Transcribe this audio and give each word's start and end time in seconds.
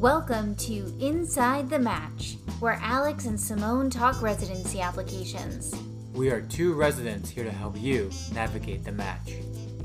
Welcome 0.00 0.54
to 0.56 0.96
Inside 0.98 1.68
the 1.68 1.78
Match, 1.78 2.38
where 2.58 2.78
Alex 2.80 3.26
and 3.26 3.38
Simone 3.38 3.90
talk 3.90 4.22
residency 4.22 4.80
applications. 4.80 5.74
We 6.14 6.30
are 6.30 6.40
two 6.40 6.72
residents 6.72 7.28
here 7.28 7.44
to 7.44 7.50
help 7.50 7.78
you 7.78 8.10
navigate 8.32 8.82
the 8.82 8.92
match. 8.92 9.34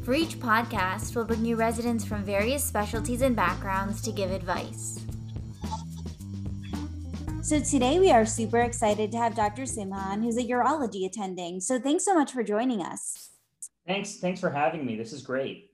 For 0.05 0.13
each 0.13 0.39
podcast, 0.39 1.13
we'll 1.13 1.25
bring 1.25 1.43
you 1.43 1.57
residents 1.57 2.05
from 2.05 2.23
various 2.23 2.63
specialties 2.63 3.23
and 3.23 3.35
backgrounds 3.35 4.01
to 4.03 4.13
give 4.13 4.31
advice. 4.31 5.05
So 7.41 7.59
today 7.59 7.99
we 7.99 8.09
are 8.09 8.25
super 8.25 8.61
excited 8.61 9.11
to 9.11 9.17
have 9.17 9.35
Dr. 9.35 9.63
Simhan, 9.63 10.23
who's 10.23 10.37
a 10.37 10.43
urology 10.43 11.05
attending. 11.05 11.59
So 11.59 11.77
thanks 11.77 12.05
so 12.05 12.15
much 12.15 12.31
for 12.31 12.41
joining 12.41 12.81
us. 12.81 13.31
Thanks. 13.85 14.19
Thanks 14.19 14.39
for 14.39 14.49
having 14.49 14.85
me. 14.85 14.95
This 14.95 15.11
is 15.11 15.23
great. 15.23 15.71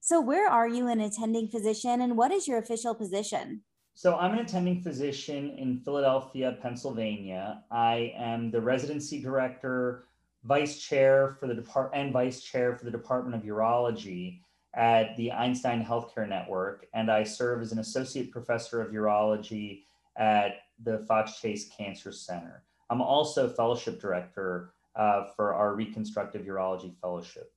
So 0.00 0.20
where 0.20 0.48
are 0.48 0.68
you 0.68 0.86
an 0.86 1.00
attending 1.00 1.48
physician 1.48 2.00
and 2.00 2.16
what 2.16 2.30
is 2.30 2.46
your 2.46 2.58
official 2.58 2.94
position? 2.94 3.62
So 4.00 4.16
I'm 4.16 4.32
an 4.32 4.38
attending 4.38 4.80
physician 4.80 5.50
in 5.58 5.76
Philadelphia, 5.80 6.56
Pennsylvania. 6.62 7.64
I 7.70 8.14
am 8.16 8.50
the 8.50 8.58
residency 8.58 9.20
director, 9.20 10.04
vice 10.42 10.80
chair 10.80 11.36
for 11.38 11.46
the 11.46 11.52
department 11.52 12.02
and 12.02 12.10
vice 12.10 12.40
chair 12.40 12.74
for 12.74 12.86
the 12.86 12.90
Department 12.90 13.36
of 13.36 13.42
Urology 13.42 14.40
at 14.72 15.14
the 15.18 15.30
Einstein 15.30 15.84
Healthcare 15.84 16.26
Network, 16.26 16.86
and 16.94 17.10
I 17.10 17.24
serve 17.24 17.60
as 17.60 17.72
an 17.72 17.78
associate 17.78 18.30
professor 18.30 18.80
of 18.80 18.90
urology 18.90 19.82
at 20.16 20.62
the 20.82 21.00
Fox 21.00 21.38
Chase 21.38 21.68
Cancer 21.68 22.10
Center. 22.10 22.62
I'm 22.88 23.02
also 23.02 23.50
fellowship 23.50 24.00
director 24.00 24.72
uh, 24.96 25.24
for 25.36 25.52
our 25.52 25.74
reconstructive 25.74 26.46
urology 26.46 26.98
fellowship. 27.02 27.52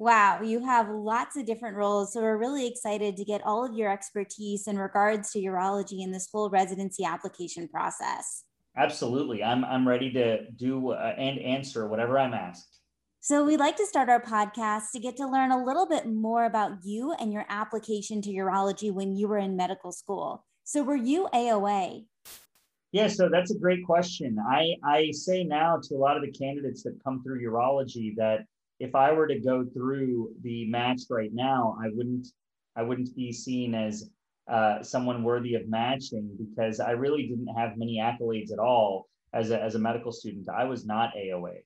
Wow, 0.00 0.42
you 0.42 0.64
have 0.64 0.88
lots 0.88 1.36
of 1.36 1.44
different 1.44 1.76
roles. 1.76 2.12
So 2.12 2.22
we're 2.22 2.38
really 2.38 2.68
excited 2.68 3.16
to 3.16 3.24
get 3.24 3.44
all 3.44 3.64
of 3.64 3.74
your 3.74 3.90
expertise 3.90 4.68
in 4.68 4.78
regards 4.78 5.32
to 5.32 5.40
urology 5.40 6.04
in 6.04 6.12
this 6.12 6.28
whole 6.32 6.50
residency 6.50 7.04
application 7.04 7.66
process. 7.66 8.44
Absolutely. 8.76 9.42
I'm, 9.42 9.64
I'm 9.64 9.88
ready 9.88 10.12
to 10.12 10.48
do 10.52 10.90
uh, 10.92 11.14
and 11.18 11.40
answer 11.40 11.88
whatever 11.88 12.16
I'm 12.16 12.32
asked. 12.32 12.78
So 13.18 13.44
we'd 13.44 13.58
like 13.58 13.76
to 13.78 13.86
start 13.86 14.08
our 14.08 14.22
podcast 14.22 14.92
to 14.92 15.00
get 15.00 15.16
to 15.16 15.26
learn 15.26 15.50
a 15.50 15.64
little 15.64 15.88
bit 15.88 16.06
more 16.06 16.44
about 16.44 16.84
you 16.84 17.12
and 17.18 17.32
your 17.32 17.44
application 17.48 18.22
to 18.22 18.30
urology 18.30 18.92
when 18.92 19.16
you 19.16 19.26
were 19.26 19.38
in 19.38 19.56
medical 19.56 19.90
school. 19.90 20.46
So 20.62 20.84
were 20.84 20.94
you 20.94 21.28
AOA? 21.34 22.04
Yeah, 22.92 23.08
so 23.08 23.28
that's 23.28 23.50
a 23.50 23.58
great 23.58 23.84
question. 23.84 24.38
I, 24.48 24.76
I 24.84 25.10
say 25.10 25.42
now 25.42 25.80
to 25.88 25.96
a 25.96 25.98
lot 25.98 26.16
of 26.16 26.22
the 26.22 26.30
candidates 26.30 26.84
that 26.84 27.02
come 27.02 27.20
through 27.24 27.44
urology 27.44 28.14
that 28.16 28.44
if 28.80 28.94
I 28.94 29.12
were 29.12 29.26
to 29.26 29.40
go 29.40 29.64
through 29.64 30.30
the 30.42 30.66
match 30.66 31.02
right 31.10 31.32
now, 31.32 31.76
I 31.82 31.88
wouldn't 31.92 32.28
I 32.76 32.82
wouldn't 32.82 33.14
be 33.16 33.32
seen 33.32 33.74
as 33.74 34.10
uh, 34.48 34.82
someone 34.82 35.24
worthy 35.24 35.54
of 35.54 35.68
matching 35.68 36.30
because 36.38 36.78
I 36.80 36.92
really 36.92 37.26
didn't 37.26 37.48
have 37.48 37.76
many 37.76 37.98
accolades 37.98 38.52
at 38.52 38.60
all 38.60 39.08
as 39.32 39.50
a, 39.50 39.60
as 39.60 39.74
a 39.74 39.78
medical 39.80 40.12
student. 40.12 40.48
I 40.48 40.64
was 40.64 40.86
not 40.86 41.10
AOA. 41.16 41.56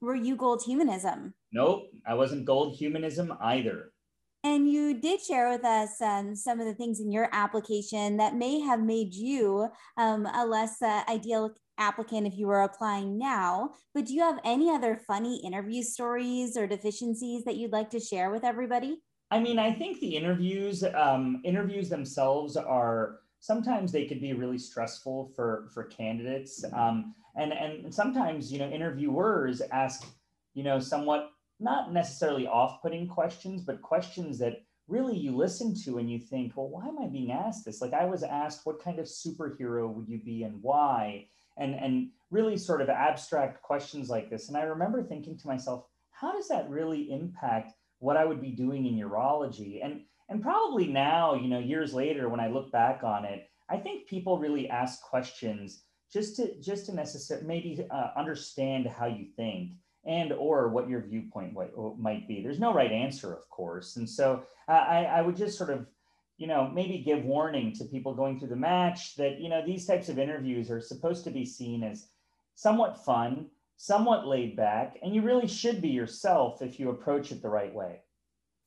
Were 0.00 0.14
you 0.14 0.36
gold 0.36 0.62
humanism? 0.64 1.32
Nope, 1.52 1.84
I 2.06 2.14
wasn't 2.14 2.44
gold 2.44 2.76
humanism 2.76 3.32
either. 3.40 3.92
And 4.44 4.68
you 4.68 5.00
did 5.00 5.20
share 5.20 5.50
with 5.50 5.64
us 5.64 6.00
um, 6.00 6.34
some 6.34 6.58
of 6.58 6.66
the 6.66 6.74
things 6.74 6.98
in 6.98 7.12
your 7.12 7.28
application 7.32 8.16
that 8.16 8.34
may 8.34 8.58
have 8.58 8.80
made 8.80 9.14
you 9.14 9.68
um, 9.96 10.26
a 10.26 10.44
less 10.44 10.82
uh, 10.82 11.02
ideal 11.08 11.52
applicant 11.78 12.26
if 12.26 12.36
you 12.36 12.48
were 12.48 12.62
applying 12.62 13.18
now. 13.18 13.70
But 13.94 14.06
do 14.06 14.14
you 14.14 14.20
have 14.22 14.40
any 14.44 14.68
other 14.68 15.00
funny 15.06 15.40
interview 15.44 15.82
stories 15.82 16.56
or 16.56 16.66
deficiencies 16.66 17.44
that 17.44 17.56
you'd 17.56 17.72
like 17.72 17.90
to 17.90 18.00
share 18.00 18.30
with 18.30 18.44
everybody? 18.44 18.98
I 19.30 19.38
mean, 19.38 19.58
I 19.58 19.72
think 19.72 20.00
the 20.00 20.16
interviews 20.16 20.84
um, 20.94 21.40
interviews 21.44 21.88
themselves 21.88 22.56
are 22.56 23.20
sometimes 23.40 23.90
they 23.90 24.06
could 24.06 24.20
be 24.20 24.34
really 24.34 24.58
stressful 24.58 25.32
for 25.34 25.68
for 25.72 25.84
candidates, 25.84 26.64
um, 26.74 27.14
and 27.36 27.52
and 27.52 27.94
sometimes 27.94 28.52
you 28.52 28.58
know 28.58 28.68
interviewers 28.68 29.62
ask 29.72 30.06
you 30.52 30.62
know 30.62 30.78
somewhat 30.78 31.31
not 31.62 31.92
necessarily 31.92 32.46
off-putting 32.46 33.08
questions, 33.08 33.62
but 33.62 33.82
questions 33.82 34.38
that 34.38 34.64
really 34.88 35.16
you 35.16 35.34
listen 35.36 35.74
to 35.84 35.98
and 35.98 36.10
you 36.10 36.18
think, 36.18 36.56
well, 36.56 36.68
why 36.68 36.86
am 36.86 36.98
I 36.98 37.06
being 37.06 37.32
asked 37.32 37.64
this? 37.64 37.80
Like 37.80 37.92
I 37.94 38.04
was 38.04 38.22
asked, 38.22 38.64
what 38.64 38.82
kind 38.82 38.98
of 38.98 39.06
superhero 39.06 39.92
would 39.92 40.08
you 40.08 40.20
be 40.22 40.42
and 40.42 40.62
why? 40.62 41.26
and 41.56 41.74
and 41.74 42.08
really 42.30 42.56
sort 42.56 42.80
of 42.80 42.88
abstract 42.88 43.62
questions 43.62 44.08
like 44.08 44.30
this 44.30 44.48
and 44.48 44.56
i 44.56 44.62
remember 44.62 45.02
thinking 45.02 45.36
to 45.36 45.46
myself 45.46 45.84
how 46.10 46.32
does 46.32 46.48
that 46.48 46.68
really 46.68 47.10
impact 47.12 47.72
what 47.98 48.16
i 48.16 48.24
would 48.24 48.40
be 48.40 48.50
doing 48.50 48.86
in 48.86 48.94
urology 48.94 49.84
and 49.84 50.00
and 50.28 50.42
probably 50.42 50.86
now 50.86 51.34
you 51.34 51.48
know 51.48 51.58
years 51.58 51.92
later 51.92 52.28
when 52.28 52.40
i 52.40 52.48
look 52.48 52.70
back 52.72 53.02
on 53.02 53.24
it 53.24 53.48
i 53.68 53.76
think 53.76 54.08
people 54.08 54.38
really 54.38 54.68
ask 54.68 55.02
questions 55.02 55.84
just 56.12 56.36
to 56.36 56.58
just 56.60 56.86
to 56.86 56.94
necessarily 56.94 57.46
maybe 57.46 57.86
uh, 57.90 58.10
understand 58.16 58.86
how 58.86 59.06
you 59.06 59.26
think 59.36 59.72
and 60.04 60.32
or 60.32 60.68
what 60.68 60.88
your 60.88 61.00
viewpoint 61.00 61.56
might 61.98 62.26
be 62.26 62.42
there's 62.42 62.58
no 62.58 62.72
right 62.72 62.92
answer 62.92 63.32
of 63.32 63.48
course 63.50 63.96
and 63.96 64.08
so 64.08 64.42
uh, 64.68 64.72
I, 64.72 65.04
I 65.04 65.22
would 65.22 65.36
just 65.36 65.56
sort 65.56 65.70
of 65.70 65.86
you 66.42 66.48
know, 66.48 66.68
maybe 66.74 66.98
give 66.98 67.24
warning 67.24 67.72
to 67.72 67.84
people 67.84 68.14
going 68.14 68.36
through 68.36 68.48
the 68.48 68.56
match 68.56 69.14
that, 69.14 69.38
you 69.38 69.48
know, 69.48 69.64
these 69.64 69.86
types 69.86 70.08
of 70.08 70.18
interviews 70.18 70.72
are 70.72 70.80
supposed 70.80 71.22
to 71.22 71.30
be 71.30 71.44
seen 71.44 71.84
as 71.84 72.08
somewhat 72.56 73.04
fun, 73.04 73.46
somewhat 73.76 74.26
laid 74.26 74.56
back, 74.56 74.98
and 75.04 75.14
you 75.14 75.22
really 75.22 75.46
should 75.46 75.80
be 75.80 75.90
yourself 75.90 76.60
if 76.60 76.80
you 76.80 76.90
approach 76.90 77.30
it 77.30 77.42
the 77.42 77.48
right 77.48 77.72
way. 77.72 78.00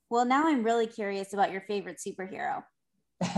Well, 0.08 0.24
now 0.24 0.46
I'm 0.46 0.62
really 0.62 0.86
curious 0.86 1.34
about 1.34 1.52
your 1.52 1.60
favorite 1.60 1.98
superhero. 1.98 2.64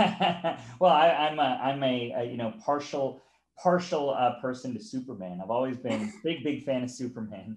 well, 0.79 0.93
I, 0.93 1.29
am 1.31 1.41
a, 1.41 1.61
I'm 1.61 1.83
a, 1.83 2.13
a, 2.19 2.25
you 2.25 2.37
know, 2.37 2.53
partial, 2.65 3.23
partial 3.61 4.11
uh, 4.11 4.41
person 4.41 4.73
to 4.75 4.81
Superman. 4.81 5.41
I've 5.43 5.51
always 5.51 5.79
been 5.79 6.13
big, 6.23 6.45
big 6.45 6.65
fan 6.65 6.85
of 6.85 6.91
Superman. 6.93 7.57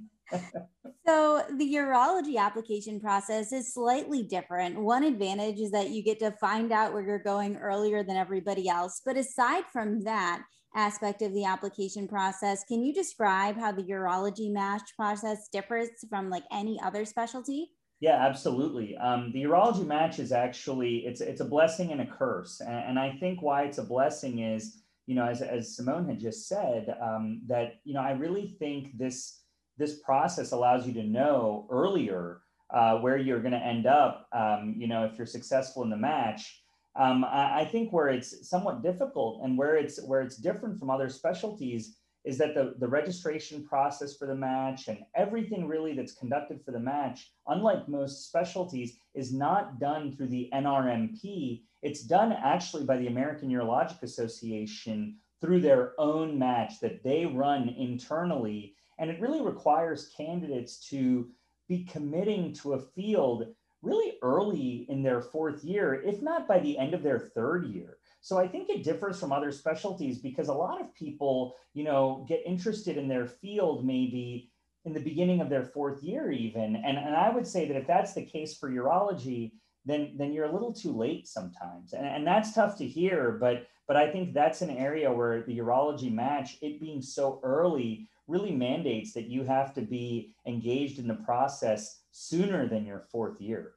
So 1.08 1.44
the 1.58 1.74
urology 1.76 2.38
application 2.38 3.00
process 3.00 3.52
is 3.52 3.74
slightly 3.74 4.24
different. 4.24 4.80
One 4.80 5.04
advantage 5.04 5.60
is 5.60 5.72
that 5.72 5.90
you 5.90 6.04
get 6.04 6.20
to 6.20 6.32
find 6.32 6.72
out 6.72 6.94
where 6.94 7.04
you're 7.04 7.20
going 7.20 7.58
earlier 7.58 8.04
than 8.04 8.18
everybody 8.18 8.70
else. 8.70 9.02
But 9.06 9.18
aside 9.18 9.64
from 9.72 10.04
that 10.04 10.44
aspect 10.76 11.22
of 11.22 11.34
the 11.34 11.46
application 11.46 12.08
process, 12.08 12.64
can 12.64 12.84
you 12.84 12.94
describe 12.94 13.58
how 13.58 13.72
the 13.72 13.84
urology 13.84 14.52
match 14.52 14.96
process 14.96 15.50
differs 15.52 15.90
from 16.10 16.30
like 16.30 16.44
any 16.52 16.80
other 16.82 17.06
specialty? 17.06 17.72
Yeah, 18.02 18.16
absolutely. 18.16 18.98
Um, 18.98 19.32
the 19.32 19.44
urology 19.44 19.86
match 19.86 20.18
is 20.18 20.32
actually 20.32 21.06
it's 21.06 21.22
it's 21.22 21.42
a 21.42 21.46
blessing 21.46 21.92
and 21.92 22.02
a 22.02 22.08
curse, 22.08 22.60
and, 22.60 22.84
and 22.90 23.00
I 23.00 23.12
think 23.20 23.44
why 23.44 23.64
it's 23.64 23.78
a 23.78 23.84
blessing 23.84 24.40
is 24.40 24.82
you 25.06 25.14
know 25.14 25.26
as 25.26 25.44
as 25.44 25.76
Simone 25.76 26.10
had 26.10 26.20
just 26.20 26.48
said 26.48 26.96
um, 27.00 27.42
that 27.48 27.76
you 27.84 27.94
know 27.94 28.02
I 28.02 28.14
really 28.14 28.48
think 28.48 28.98
this 28.98 29.41
this 29.78 30.00
process 30.00 30.52
allows 30.52 30.86
you 30.86 30.94
to 30.94 31.04
know 31.04 31.68
earlier 31.70 32.42
uh, 32.74 32.98
where 33.00 33.18
you're 33.18 33.42
going 33.42 33.52
to 33.52 33.58
end 33.58 33.86
up, 33.86 34.28
um, 34.34 34.76
you 34.78 34.88
know, 34.88 35.06
if 35.06 35.18
you're 35.18 35.28
successful 35.28 35.84
in 35.84 35.90
the 35.90 35.98
match. 35.98 36.64
Um, 36.98 37.24
I, 37.24 37.62
I, 37.62 37.66
think 37.66 37.94
where 37.94 38.10
it's 38.10 38.50
somewhat 38.50 38.84
difficult 38.84 39.42
and 39.44 39.58
where 39.58 39.78
it's 39.78 40.02
where 40.04 40.22
it's 40.22 40.36
different 40.36 40.78
from 40.78 40.90
other 40.90 41.08
specialties 41.08 41.96
is 42.24 42.38
that 42.38 42.54
the, 42.54 42.76
the 42.80 42.88
registration 42.88 43.64
process 43.66 44.16
for 44.18 44.28
the 44.28 44.36
match 44.36 44.88
and 44.88 45.00
everything 45.16 45.68
really 45.68 45.94
that's 45.94 46.14
conducted 46.14 46.62
for 46.64 46.72
the 46.72 46.80
match, 46.80 47.32
unlike 47.48 47.88
most 47.88 48.28
specialties, 48.28 48.98
is 49.16 49.34
not 49.34 49.80
done 49.80 50.16
through 50.16 50.28
the 50.28 50.50
NRMP. 50.54 51.64
It's 51.82 52.04
done 52.04 52.32
actually 52.32 52.84
by 52.84 52.98
the 52.98 53.08
American 53.08 53.50
Urologic 53.50 54.04
Association 54.04 55.18
through 55.40 55.62
their 55.62 55.94
own 55.98 56.38
match 56.38 56.80
that 56.82 57.04
they 57.04 57.26
run 57.26 57.70
internally 57.70 58.76
and 59.02 59.10
it 59.10 59.20
really 59.20 59.42
requires 59.42 60.14
candidates 60.16 60.78
to 60.90 61.28
be 61.68 61.84
committing 61.84 62.54
to 62.54 62.74
a 62.74 62.80
field 62.80 63.48
really 63.82 64.20
early 64.22 64.86
in 64.90 65.02
their 65.02 65.22
fourth 65.22 65.64
year, 65.64 66.04
if 66.06 66.22
not 66.22 66.48
by 66.48 66.60
the 66.60 66.78
end 66.78 66.94
of 66.94 67.02
their 67.02 67.18
third 67.20 67.66
year. 67.66 67.98
So 68.22 68.38
I 68.38 68.48
think 68.48 68.70
it 68.70 68.84
differs 68.84 69.20
from 69.20 69.32
other 69.32 69.52
specialties 69.52 70.20
because 70.20 70.50
a 70.50 70.54
lot 70.54 70.80
of 70.80 70.94
people, 70.94 71.56
you 71.74 71.84
know, 71.84 72.24
get 72.30 72.44
interested 72.46 72.96
in 72.96 73.08
their 73.08 73.26
field 73.26 73.84
maybe 73.84 74.52
in 74.86 74.94
the 74.94 75.00
beginning 75.00 75.42
of 75.42 75.50
their 75.50 75.64
fourth 75.64 76.04
year 76.04 76.32
even. 76.32 76.76
And, 76.76 76.98
and 77.00 77.16
I 77.16 77.32
would 77.32 77.48
say 77.48 77.68
that 77.68 77.78
if 77.78 77.88
that's 77.88 78.14
the 78.14 78.24
case 78.24 78.56
for 78.56 78.70
urology, 78.70 79.54
then 79.84 80.14
then 80.16 80.32
you're 80.32 80.46
a 80.46 80.54
little 80.54 80.74
too 80.74 80.96
late 80.96 81.28
sometimes. 81.28 81.94
And, 81.94 82.06
and 82.06 82.26
that's 82.26 82.54
tough 82.54 82.78
to 82.78 82.88
hear, 82.88 83.32
but 83.32 83.66
but 83.88 83.98
I 83.98 84.12
think 84.12 84.34
that's 84.34 84.62
an 84.62 84.70
area 84.70 85.12
where 85.12 85.42
the 85.42 85.58
urology 85.58 86.14
match, 86.14 86.58
it 86.62 86.80
being 86.80 87.02
so 87.02 87.40
early, 87.44 88.08
really 88.28 88.52
mandates 88.52 89.14
that 89.14 89.28
you 89.28 89.44
have 89.44 89.74
to 89.74 89.82
be 89.82 90.34
engaged 90.46 91.00
in 91.00 91.08
the 91.08 91.16
process 91.16 92.02
sooner 92.12 92.68
than 92.68 92.86
your 92.86 93.00
fourth 93.00 93.40
year. 93.42 93.74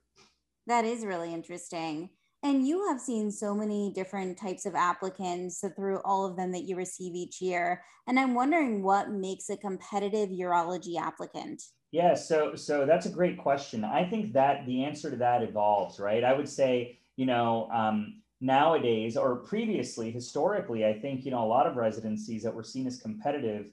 That 0.66 0.84
is 0.84 1.04
really 1.04 1.32
interesting. 1.32 2.10
And 2.42 2.66
you 2.66 2.86
have 2.88 3.00
seen 3.00 3.30
so 3.30 3.54
many 3.54 3.90
different 3.94 4.38
types 4.38 4.66
of 4.66 4.74
applicants 4.74 5.64
through 5.76 6.00
all 6.04 6.26
of 6.26 6.36
them 6.36 6.52
that 6.52 6.64
you 6.64 6.76
receive 6.76 7.14
each 7.14 7.40
year. 7.40 7.82
And 8.06 8.20
I'm 8.20 8.34
wondering 8.34 8.82
what 8.82 9.10
makes 9.10 9.48
a 9.48 9.56
competitive 9.56 10.28
urology 10.28 10.98
applicant? 11.00 11.62
Yeah, 11.90 12.14
so 12.14 12.54
so 12.54 12.84
that's 12.84 13.06
a 13.06 13.10
great 13.10 13.38
question. 13.38 13.84
I 13.84 14.04
think 14.04 14.32
that 14.34 14.66
the 14.66 14.84
answer 14.84 15.10
to 15.10 15.16
that 15.16 15.42
evolves, 15.42 15.98
right? 15.98 16.24
I 16.24 16.34
would 16.34 16.48
say, 16.48 16.98
you 17.16 17.24
know, 17.24 17.68
um, 17.72 18.20
nowadays 18.40 19.16
or 19.16 19.36
previously 19.36 20.10
historically 20.10 20.84
i 20.84 20.92
think 20.92 21.24
you 21.24 21.30
know 21.30 21.42
a 21.42 21.46
lot 21.46 21.66
of 21.66 21.76
residencies 21.76 22.42
that 22.42 22.54
were 22.54 22.62
seen 22.62 22.86
as 22.86 23.00
competitive 23.00 23.66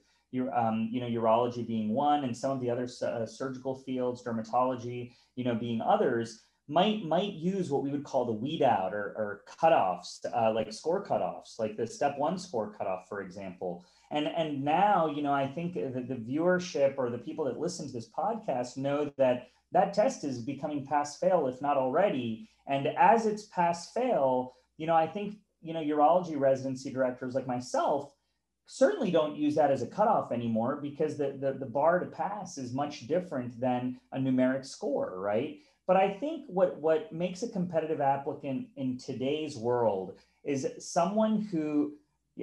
um, 0.54 0.88
you 0.90 1.00
know 1.00 1.06
urology 1.06 1.66
being 1.66 1.90
one 1.90 2.24
and 2.24 2.36
some 2.36 2.50
of 2.50 2.60
the 2.60 2.70
other 2.70 2.88
uh, 3.02 3.26
surgical 3.26 3.74
fields 3.74 4.22
dermatology 4.22 5.12
you 5.36 5.44
know 5.44 5.54
being 5.54 5.80
others 5.80 6.42
might 6.68 7.04
might 7.04 7.32
use 7.32 7.70
what 7.70 7.82
we 7.82 7.90
would 7.90 8.04
call 8.04 8.24
the 8.24 8.32
weed 8.32 8.62
out 8.62 8.94
or, 8.94 9.14
or 9.16 9.42
cutoffs 9.60 10.24
uh, 10.34 10.52
like 10.52 10.72
score 10.72 11.04
cutoffs 11.04 11.58
like 11.58 11.76
the 11.76 11.86
step 11.86 12.16
one 12.18 12.38
score 12.38 12.72
cutoff 12.72 13.08
for 13.08 13.20
example. 13.20 13.84
And 14.10 14.26
and 14.28 14.62
now 14.62 15.06
you 15.06 15.22
know 15.22 15.32
i 15.32 15.46
think 15.46 15.74
that 15.74 16.08
the 16.08 16.14
viewership 16.14 16.94
or 16.98 17.10
the 17.10 17.18
people 17.18 17.44
that 17.46 17.58
listen 17.58 17.86
to 17.86 17.92
this 17.92 18.10
podcast 18.10 18.76
know 18.76 19.12
that 19.16 19.48
that 19.72 19.94
test 19.94 20.22
is 20.24 20.40
becoming 20.40 20.86
pass 20.86 21.18
fail 21.18 21.46
if 21.46 21.60
not 21.60 21.76
already. 21.76 22.48
And 22.68 22.86
as 22.86 23.26
it's 23.26 23.46
pass 23.46 23.92
fail 23.92 24.54
you 24.76 24.86
know 24.86 24.94
i 24.94 25.06
think 25.06 25.36
you 25.60 25.72
know 25.74 25.80
urology 25.80 26.38
residency 26.38 26.90
directors 26.90 27.34
like 27.34 27.46
myself 27.46 28.14
certainly 28.66 29.10
don't 29.10 29.36
use 29.36 29.54
that 29.54 29.70
as 29.70 29.82
a 29.82 29.86
cutoff 29.86 30.32
anymore 30.32 30.78
because 30.80 31.16
the, 31.16 31.36
the, 31.40 31.52
the 31.52 31.66
bar 31.66 31.98
to 31.98 32.06
pass 32.06 32.58
is 32.58 32.72
much 32.72 33.06
different 33.06 33.58
than 33.60 33.98
a 34.12 34.18
numeric 34.18 34.64
score 34.64 35.18
right 35.18 35.58
but 35.86 35.96
i 35.96 36.12
think 36.12 36.44
what 36.46 36.78
what 36.80 37.12
makes 37.12 37.42
a 37.42 37.48
competitive 37.48 38.00
applicant 38.00 38.66
in 38.76 38.96
today's 38.96 39.56
world 39.56 40.14
is 40.44 40.66
someone 40.78 41.40
who 41.40 41.92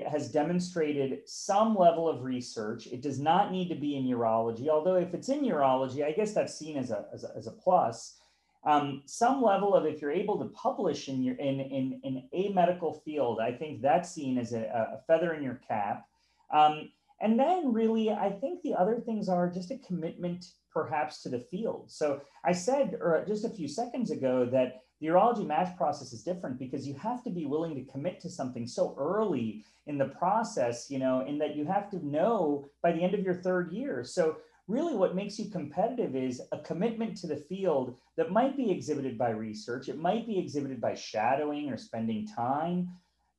has 0.07 0.31
demonstrated 0.31 1.27
some 1.27 1.75
level 1.75 2.07
of 2.07 2.23
research. 2.23 2.87
It 2.87 3.01
does 3.01 3.19
not 3.19 3.51
need 3.51 3.69
to 3.69 3.75
be 3.75 3.97
in 3.97 4.05
urology, 4.05 4.67
although 4.69 4.95
if 4.95 5.13
it's 5.13 5.29
in 5.29 5.41
urology, 5.41 6.05
I 6.05 6.11
guess 6.11 6.33
that's 6.33 6.57
seen 6.57 6.77
as 6.77 6.91
a, 6.91 7.05
as 7.13 7.23
a, 7.23 7.31
as 7.35 7.47
a 7.47 7.51
plus. 7.51 8.18
Um, 8.65 9.03
some 9.05 9.41
level 9.41 9.73
of 9.73 9.85
if 9.85 10.01
you're 10.01 10.11
able 10.11 10.37
to 10.39 10.49
publish 10.49 11.07
in 11.07 11.23
your 11.23 11.35
in, 11.35 11.59
in, 11.59 11.99
in 12.03 12.23
a 12.33 12.49
medical 12.49 13.01
field, 13.05 13.39
I 13.39 13.53
think 13.53 13.81
that's 13.81 14.11
seen 14.11 14.37
as 14.37 14.53
a, 14.53 14.63
a 14.63 15.01
feather 15.07 15.33
in 15.33 15.43
your 15.43 15.61
cap. 15.67 16.05
Um, 16.53 16.89
and 17.21 17.39
then 17.39 17.73
really, 17.73 18.11
I 18.11 18.29
think 18.29 18.61
the 18.61 18.73
other 18.75 19.01
things 19.05 19.29
are 19.29 19.49
just 19.49 19.71
a 19.71 19.77
commitment 19.77 20.45
perhaps 20.73 21.21
to 21.23 21.29
the 21.29 21.39
field. 21.39 21.85
So 21.87 22.21
I 22.43 22.51
said 22.51 22.97
or 23.01 23.23
just 23.27 23.45
a 23.45 23.49
few 23.49 23.67
seconds 23.67 24.11
ago 24.11 24.47
that 24.51 24.81
the 24.99 25.07
urology 25.07 25.45
match 25.45 25.75
process 25.77 26.11
is 26.11 26.23
different 26.23 26.59
because 26.59 26.85
you 26.87 26.93
have 26.95 27.23
to 27.23 27.29
be 27.29 27.45
willing 27.45 27.75
to 27.75 27.91
commit 27.91 28.19
to 28.21 28.29
something 28.29 28.67
so 28.67 28.95
early 28.97 29.63
in 29.87 29.97
the 29.97 30.05
process, 30.05 30.89
you 30.89 30.99
know, 30.99 31.25
in 31.25 31.37
that 31.39 31.55
you 31.55 31.65
have 31.65 31.89
to 31.91 32.05
know 32.05 32.67
by 32.83 32.91
the 32.91 33.01
end 33.01 33.13
of 33.13 33.21
your 33.21 33.35
third 33.35 33.71
year. 33.71 34.03
So 34.03 34.37
really 34.69 34.95
what 34.95 35.15
makes 35.15 35.39
you 35.39 35.49
competitive 35.49 36.15
is 36.15 36.41
a 36.51 36.59
commitment 36.59 37.17
to 37.17 37.27
the 37.27 37.35
field 37.35 37.97
that 38.15 38.31
might 38.31 38.55
be 38.55 38.71
exhibited 38.71 39.17
by 39.17 39.31
research. 39.31 39.89
It 39.89 39.97
might 39.97 40.27
be 40.27 40.37
exhibited 40.37 40.79
by 40.79 40.93
shadowing 40.93 41.69
or 41.69 41.77
spending 41.77 42.27
time, 42.27 42.87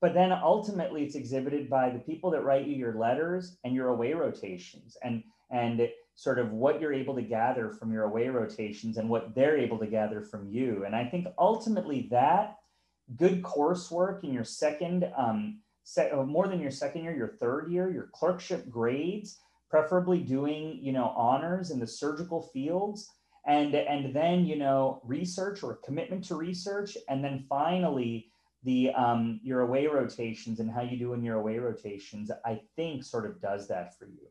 but 0.00 0.12
then 0.12 0.32
ultimately 0.32 1.04
it's 1.04 1.14
exhibited 1.14 1.70
by 1.70 1.88
the 1.90 2.00
people 2.00 2.30
that 2.32 2.42
write 2.42 2.66
you 2.66 2.74
your 2.74 2.94
letters 2.94 3.56
and 3.64 3.74
your 3.74 3.88
away 3.88 4.12
rotations 4.12 4.96
and 5.02 5.22
and 5.50 5.88
sort 6.14 6.38
of 6.38 6.52
what 6.52 6.80
you're 6.80 6.92
able 6.92 7.14
to 7.14 7.22
gather 7.22 7.70
from 7.70 7.92
your 7.92 8.04
away 8.04 8.28
rotations 8.28 8.98
and 8.98 9.08
what 9.08 9.34
they're 9.34 9.56
able 9.56 9.78
to 9.78 9.86
gather 9.86 10.20
from 10.20 10.48
you. 10.48 10.84
And 10.84 10.94
I 10.94 11.04
think 11.04 11.26
ultimately 11.38 12.08
that 12.10 12.56
good 13.16 13.42
coursework 13.42 14.22
in 14.22 14.32
your 14.32 14.44
second, 14.44 15.10
um, 15.16 15.60
uh, 15.96 16.22
more 16.22 16.46
than 16.46 16.60
your 16.60 16.70
second 16.70 17.02
year, 17.02 17.16
your 17.16 17.36
third 17.40 17.70
year, 17.70 17.90
your 17.90 18.10
clerkship 18.12 18.68
grades, 18.68 19.40
preferably 19.70 20.18
doing, 20.18 20.78
you 20.82 20.92
know, 20.92 21.12
honors 21.16 21.70
in 21.70 21.78
the 21.78 21.86
surgical 21.86 22.50
fields 22.52 23.08
and 23.46 23.74
and 23.74 24.14
then 24.14 24.44
you 24.44 24.56
know 24.56 25.00
research 25.04 25.62
or 25.62 25.76
commitment 25.84 26.24
to 26.24 26.34
research. 26.34 26.96
And 27.08 27.24
then 27.24 27.44
finally 27.48 28.30
the 28.62 28.90
um, 28.92 29.40
your 29.42 29.60
away 29.60 29.86
rotations 29.86 30.60
and 30.60 30.70
how 30.70 30.82
you 30.82 30.96
do 30.98 31.14
in 31.14 31.22
your 31.22 31.36
away 31.36 31.58
rotations 31.58 32.30
i 32.44 32.60
think 32.76 33.04
sort 33.04 33.26
of 33.26 33.40
does 33.40 33.66
that 33.68 33.98
for 33.98 34.06
you 34.06 34.28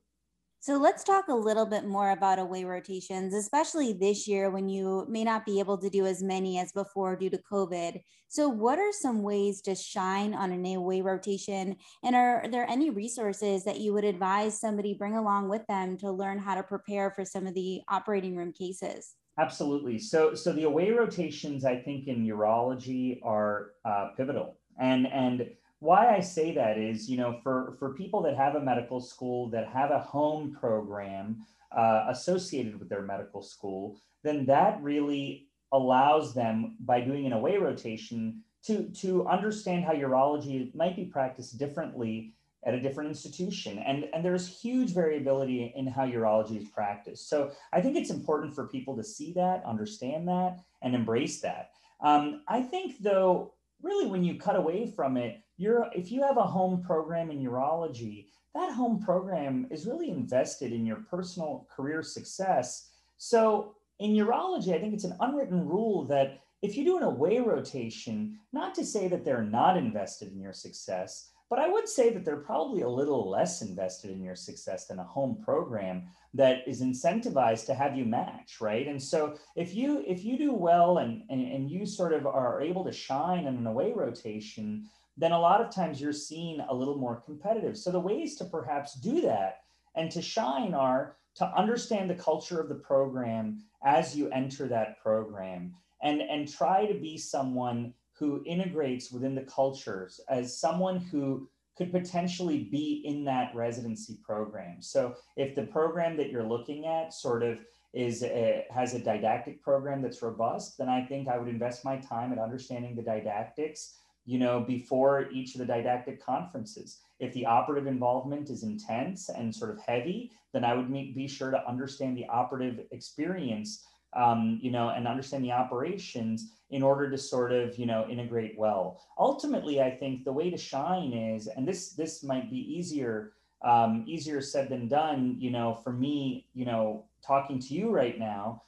so 0.61 0.77
let's 0.77 1.05
talk 1.05 1.29
a 1.29 1.33
little 1.33 1.65
bit 1.65 1.85
more 1.85 2.11
about 2.11 2.37
away 2.37 2.65
rotations, 2.65 3.33
especially 3.33 3.93
this 3.93 4.27
year 4.27 4.49
when 4.49 4.67
you 4.67 5.05
may 5.09 5.23
not 5.23 5.45
be 5.45 5.59
able 5.59 5.77
to 5.77 5.89
do 5.89 6.05
as 6.05 6.21
many 6.21 6.59
as 6.59 6.73
before 6.73 7.15
due 7.15 7.29
to 7.29 7.39
COVID. 7.49 8.01
So, 8.27 8.49
what 8.49 8.77
are 8.77 8.91
some 8.91 9.23
ways 9.23 9.61
to 9.61 9.73
shine 9.73 10.33
on 10.33 10.51
an 10.51 10.65
away 10.65 11.01
rotation? 11.01 11.77
And 12.03 12.13
are 12.15 12.45
there 12.51 12.69
any 12.69 12.89
resources 12.89 13.63
that 13.63 13.79
you 13.79 13.93
would 13.93 14.03
advise 14.03 14.59
somebody 14.59 14.93
bring 14.93 15.15
along 15.15 15.47
with 15.47 15.65
them 15.67 15.97
to 15.97 16.11
learn 16.11 16.37
how 16.37 16.55
to 16.55 16.63
prepare 16.63 17.11
for 17.11 17.23
some 17.23 17.47
of 17.47 17.53
the 17.53 17.81
operating 17.87 18.35
room 18.35 18.51
cases? 18.51 19.15
Absolutely. 19.39 19.97
So, 19.97 20.35
so 20.35 20.51
the 20.51 20.63
away 20.63 20.91
rotations, 20.91 21.63
I 21.63 21.77
think, 21.77 22.07
in 22.07 22.27
urology 22.27 23.19
are 23.23 23.71
uh, 23.85 24.09
pivotal, 24.17 24.57
and 24.77 25.07
and 25.07 25.49
why 25.79 26.15
I 26.15 26.19
say 26.19 26.53
that 26.53 26.77
is, 26.77 27.09
you 27.09 27.17
know, 27.17 27.39
for, 27.41 27.75
for 27.79 27.93
people 27.93 28.21
that 28.23 28.35
have 28.35 28.55
a 28.55 28.61
medical 28.61 28.99
school, 28.99 29.49
that 29.49 29.67
have 29.67 29.91
a 29.91 29.99
home 29.99 30.55
program 30.59 31.45
uh, 31.71 32.05
associated 32.09 32.77
with 32.79 32.89
their 32.89 33.03
medical 33.03 33.41
school, 33.41 33.99
then 34.23 34.45
that 34.45 34.81
really 34.81 35.47
allows 35.71 36.33
them, 36.33 36.75
by 36.79 36.99
doing 36.99 37.25
an 37.25 37.33
away 37.33 37.57
rotation, 37.57 38.41
to, 38.65 38.89
to 38.89 39.25
understand 39.27 39.85
how 39.85 39.93
urology 39.93 40.73
might 40.75 40.95
be 40.95 41.05
practiced 41.05 41.57
differently 41.57 42.33
at 42.65 42.73
a 42.73 42.81
different 42.81 43.09
institution. 43.09 43.79
And, 43.79 44.09
and 44.13 44.25
there's 44.25 44.59
huge 44.59 44.93
variability 44.93 45.71
in 45.77 45.87
how 45.87 46.05
urology 46.05 46.61
is 46.61 46.67
practiced. 46.67 47.29
So 47.29 47.51
I 47.71 47.79
think 47.79 47.95
it's 47.95 48.09
important 48.09 48.53
for 48.53 48.67
people 48.67 48.97
to 48.97 49.03
see 49.03 49.31
that, 49.33 49.63
understand 49.65 50.27
that, 50.27 50.59
and 50.81 50.93
embrace 50.93 51.39
that. 51.39 51.69
Um, 52.01 52.41
I 52.49 52.61
think, 52.61 52.95
though, 52.99 53.53
really, 53.81 54.07
when 54.07 54.25
you 54.25 54.37
cut 54.37 54.57
away 54.57 54.91
from 54.93 55.15
it, 55.15 55.41
you're 55.59 55.87
if 55.93 56.11
you 56.11 56.23
have 56.23 56.37
a 56.37 56.43
home 56.43 56.81
program 56.81 57.29
in 57.29 57.43
urology, 57.43 58.27
that 58.55 58.73
home 58.73 58.99
program 58.99 59.67
is 59.69 59.85
really 59.85 60.09
invested 60.09 60.71
in 60.71 60.85
your 60.85 61.03
personal 61.09 61.67
career 61.69 62.01
success. 62.01 62.89
So 63.17 63.75
in 63.99 64.11
urology, 64.11 64.73
I 64.73 64.79
think 64.79 64.93
it's 64.93 65.03
an 65.03 65.17
unwritten 65.19 65.67
rule 65.67 66.05
that 66.05 66.39
if 66.61 66.75
you 66.75 66.83
do 66.83 66.97
an 66.97 67.03
away 67.03 67.39
rotation, 67.39 68.39
not 68.53 68.73
to 68.75 68.85
say 68.85 69.07
that 69.09 69.23
they're 69.23 69.43
not 69.43 69.77
invested 69.77 70.31
in 70.31 70.39
your 70.39 70.53
success, 70.53 71.31
but 71.49 71.59
I 71.59 71.67
would 71.67 71.89
say 71.89 72.11
that 72.13 72.23
they're 72.23 72.37
probably 72.37 72.83
a 72.83 72.89
little 72.89 73.29
less 73.29 73.61
invested 73.61 74.11
in 74.11 74.21
your 74.21 74.35
success 74.35 74.85
than 74.85 74.99
a 74.99 75.03
home 75.03 75.41
program 75.43 76.03
that 76.35 76.59
is 76.67 76.81
incentivized 76.81 77.65
to 77.65 77.73
have 77.73 77.97
you 77.97 78.05
match, 78.05 78.61
right? 78.61 78.87
And 78.87 79.01
so 79.01 79.35
if 79.55 79.73
you 79.73 80.03
if 80.07 80.23
you 80.23 80.37
do 80.37 80.53
well 80.53 80.99
and 80.99 81.23
and, 81.29 81.41
and 81.41 81.71
you 81.71 81.85
sort 81.87 82.13
of 82.13 82.27
are 82.27 82.61
able 82.61 82.85
to 82.85 82.91
shine 82.91 83.47
in 83.47 83.57
an 83.57 83.67
away 83.67 83.93
rotation, 83.93 84.87
then 85.19 85.33
a 85.33 85.39
lot 85.39 85.61
of 85.61 85.69
times 85.69 85.99
you're 85.99 86.13
seen 86.13 86.63
a 86.69 86.73
little 86.73 86.97
more 86.97 87.21
competitive. 87.25 87.77
So 87.77 87.91
the 87.91 87.99
ways 87.99 88.35
to 88.37 88.45
perhaps 88.45 88.93
do 88.93 89.21
that 89.21 89.63
and 89.95 90.09
to 90.11 90.21
shine 90.21 90.73
are 90.73 91.17
to 91.35 91.45
understand 91.55 92.09
the 92.09 92.15
culture 92.15 92.59
of 92.59 92.69
the 92.69 92.75
program 92.75 93.61
as 93.83 94.15
you 94.15 94.29
enter 94.29 94.67
that 94.67 95.01
program 95.01 95.73
and, 96.01 96.21
and 96.21 96.51
try 96.51 96.85
to 96.85 96.93
be 96.93 97.17
someone 97.17 97.93
who 98.13 98.43
integrates 98.45 99.11
within 99.11 99.35
the 99.35 99.43
cultures 99.43 100.21
as 100.29 100.57
someone 100.57 100.97
who 100.97 101.49
could 101.77 101.91
potentially 101.91 102.65
be 102.65 103.01
in 103.05 103.23
that 103.23 103.55
residency 103.55 104.17
program. 104.23 104.81
So 104.81 105.15
if 105.37 105.55
the 105.55 105.63
program 105.63 106.17
that 106.17 106.29
you're 106.29 106.43
looking 106.43 106.85
at 106.85 107.13
sort 107.13 107.43
of 107.43 107.59
is 107.93 108.23
a, 108.23 108.65
has 108.69 108.93
a 108.93 108.99
didactic 108.99 109.61
program 109.63 110.01
that's 110.01 110.21
robust, 110.21 110.77
then 110.77 110.89
I 110.89 111.05
think 111.05 111.27
I 111.27 111.37
would 111.37 111.47
invest 111.47 111.85
my 111.85 111.97
time 111.97 112.31
at 112.31 112.37
understanding 112.37 112.95
the 112.95 113.01
didactics 113.01 113.95
you 114.29 114.37
know, 114.37 114.59
before 114.59 115.27
each 115.31 115.55
of 115.55 115.59
the 115.59 115.65
didactic 115.65 116.23
conferences. 116.23 116.99
If 117.19 117.33
the 117.33 117.47
operative 117.47 117.87
involvement 117.87 118.51
is 118.51 118.61
intense 118.61 119.27
and 119.29 119.53
sort 119.53 119.71
of 119.71 119.79
heavy, 119.79 120.31
then 120.53 120.63
I 120.63 120.75
would 120.75 120.87
make, 120.87 121.15
be 121.15 121.27
sure 121.27 121.49
to 121.49 121.67
understand 121.67 122.15
the 122.15 122.27
operative 122.27 122.85
experience, 122.91 123.85
um, 124.15 124.59
you 124.61 124.69
know, 124.69 124.89
and 124.89 125.07
understand 125.07 125.43
the 125.43 125.51
operations 125.51 126.51
in 126.69 126.83
order 126.83 127.09
to 127.09 127.17
sort 127.17 127.51
of, 127.51 127.79
you 127.79 127.87
know, 127.87 128.07
integrate 128.07 128.53
well. 128.55 129.01
Ultimately, 129.17 129.81
I 129.81 129.89
think 129.89 130.25
the 130.25 130.31
way 130.31 130.51
to 130.51 130.57
shine 130.57 131.11
is, 131.11 131.47
and 131.47 131.67
this 131.67 131.93
this 131.93 132.23
might 132.23 132.51
be 132.51 132.57
easier 132.57 133.33
um, 133.63 134.05
easier 134.07 134.41
said 134.41 134.69
than 134.69 134.87
done, 134.87 135.37
you 135.39 135.49
know, 135.49 135.73
for 135.83 135.91
me, 135.91 136.45
you 136.53 136.65
know, 136.65 137.05
talking 137.25 137.57
to 137.59 137.73
you 137.73 137.89
right 137.89 138.19
now, 138.19 138.61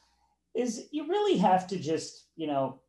is 0.55 0.87
you 0.89 1.07
really 1.07 1.37
have 1.37 1.67
to 1.67 1.77
just, 1.77 2.25
you 2.35 2.47
know, 2.47 2.79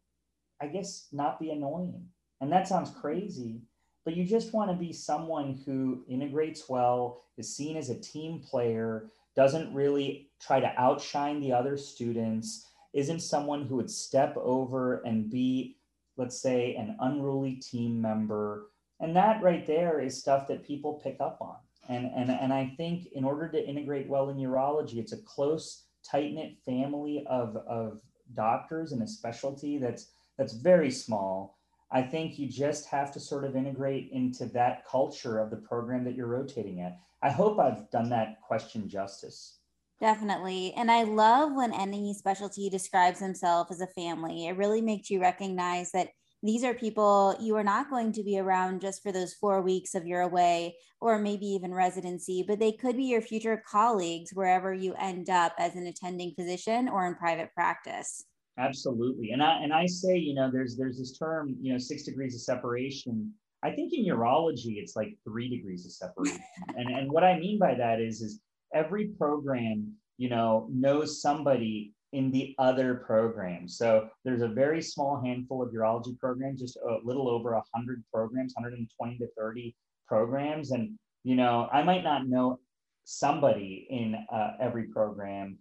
I 0.59 0.69
guess 0.69 1.09
not 1.13 1.39
be 1.39 1.51
annoying 1.51 2.09
and 2.43 2.51
that 2.51 2.67
sounds 2.67 2.91
crazy, 2.91 3.63
but 4.05 4.17
you 4.17 4.25
just 4.25 4.53
want 4.53 4.69
to 4.69 4.77
be 4.77 4.93
someone 4.93 5.63
who 5.65 6.03
integrates 6.09 6.69
well, 6.69 7.23
is 7.39 7.57
seen 7.57 7.77
as 7.77 7.89
a 7.89 8.01
team 8.01 8.41
player, 8.41 9.13
doesn't 9.37 9.73
really 9.73 10.29
try 10.41 10.59
to 10.59 10.75
outshine 10.77 11.41
the 11.41 11.53
other 11.53 11.77
students, 11.77 12.67
isn't 12.95 13.21
someone 13.21 13.65
who 13.65 13.77
would 13.77 13.91
step 13.91 14.37
over 14.37 15.03
and 15.03 15.31
be, 15.31 15.77
let's 16.17 16.43
say, 16.43 16.75
an 16.75 16.97
unruly 16.99 17.55
team 17.55 18.03
member. 18.03 18.71
And 18.99 19.15
that 19.15 19.41
right 19.41 19.65
there 19.65 20.01
is 20.01 20.19
stuff 20.19 20.49
that 20.49 20.67
people 20.67 20.95
pick 20.95 21.19
up 21.21 21.39
on. 21.41 21.57
And, 21.89 22.11
and, 22.13 22.29
and 22.29 22.53
I 22.53 22.75
think 22.77 23.07
in 23.13 23.25
order 23.25 23.49
to 23.49 23.69
integrate 23.69 24.09
well 24.09 24.31
in 24.31 24.37
urology, 24.37 24.97
it's 24.97 25.13
a 25.13 25.23
close, 25.23 25.85
tight 26.05 26.35
knit 26.35 26.57
family 26.67 27.25
of, 27.29 27.57
of 27.69 28.01
doctors 28.35 28.91
and 28.91 29.01
a 29.01 29.07
specialty 29.07 29.79
that's, 29.79 30.09
that's 30.37 30.55
very 30.55 30.91
small 30.91 31.57
I 31.93 32.03
think 32.03 32.39
you 32.39 32.49
just 32.49 32.87
have 32.87 33.13
to 33.13 33.21
sort 33.21 33.45
of 33.45 33.55
integrate 33.55 34.11
into 34.13 34.47
that 34.47 34.87
culture 34.87 35.39
of 35.39 35.51
the 35.51 35.59
program 35.59 36.05
that 36.05 36.15
you're 36.15 36.27
rotating 36.27 36.81
at. 36.81 36.99
I 37.23 37.31
hope 37.31 37.59
I've 37.59 37.91
done 37.91 38.09
that 38.09 38.41
question 38.41 38.89
justice. 38.89 39.59
Definitely. 40.01 40.73
And 40.77 40.91
I 40.91 41.05
love 41.05 41.53
when 41.55 41.73
any 41.73 42.15
specialty 42.15 42.71
describes 42.71 43.21
himself 43.21 43.69
as 43.71 43.81
a 43.81 43.87
family. 43.89 44.47
It 44.47 44.57
really 44.57 44.81
makes 44.81 45.11
you 45.11 45.21
recognize 45.21 45.93
that 45.93 46.09
these 46.43 46.65
are 46.65 46.75
people 46.75 47.37
you 47.41 47.55
are 47.55 47.63
not 47.63 47.89
going 47.89 48.11
to 48.15 48.25
be 48.25 48.39
around 48.39 48.81
just 48.81 49.01
for 49.03 49.13
those 49.13 49.35
four 49.35 49.63
weeks 49.63 49.95
of 49.95 50.07
your 50.07 50.23
away 50.23 50.75
or 51.01 51.19
maybe 51.19 51.47
even 51.47 51.73
residency, 51.73 52.45
but 52.47 52.59
they 52.59 52.73
could 52.73 52.97
be 52.97 53.05
your 53.05 53.21
future 53.21 53.63
colleagues 53.65 54.33
wherever 54.33 54.73
you 54.73 54.95
end 54.95 55.31
up 55.31 55.55
as 55.59 55.77
an 55.77 55.87
attending 55.87 56.35
physician 56.35 56.89
or 56.89 57.07
in 57.07 57.15
private 57.15 57.55
practice. 57.55 58.25
Absolutely. 58.63 59.33
And 59.33 59.43
I 59.43 59.63
and 59.63 59.73
I 59.73 59.87
say, 59.87 60.17
you 60.17 60.35
know, 60.35 60.51
there's 60.51 60.77
there's 60.77 60.99
this 60.99 61.19
term, 61.19 61.57
you 61.61 61.73
know, 61.73 61.79
six 61.79 62.05
degrees 62.05 62.35
of 62.35 62.43
separation. 62.43 63.33
I 63.65 63.71
think 63.71 63.93
in 63.93 64.05
urology 64.05 64.77
it's 64.77 64.97
like 64.97 65.17
three 65.25 65.49
degrees 65.49 65.85
of 65.87 65.93
separation. 65.93 66.41
and 66.77 66.89
and 66.89 67.11
what 67.11 67.25
I 67.25 67.39
mean 67.39 67.59
by 67.59 67.75
that 67.75 68.01
is 68.01 68.21
is 68.21 68.41
every 68.75 69.09
program, 69.19 69.93
you 70.17 70.29
know, 70.29 70.69
knows 70.71 71.21
somebody 71.21 71.93
in 72.13 72.31
the 72.31 72.55
other 72.59 72.97
program. 73.07 73.67
So 73.69 74.09
there's 74.25 74.43
a 74.43 74.49
very 74.49 74.83
small 74.83 75.21
handful 75.25 75.63
of 75.63 75.73
urology 75.73 76.19
programs, 76.19 76.61
just 76.61 76.77
a 76.77 76.99
little 77.03 77.29
over 77.29 77.55
100 77.55 78.05
programs, 78.13 78.53
120 78.55 79.19
to 79.19 79.27
30 79.37 79.75
programs. 80.07 80.73
And, 80.73 80.99
you 81.25 81.37
know, 81.37 81.69
I 81.73 81.83
might 81.83 82.05
not 82.05 82.29
know 82.29 82.59
somebody 83.05 83.87
in 83.91 84.15
uh, 84.33 84.53
every 84.61 84.85
program, 84.85 85.59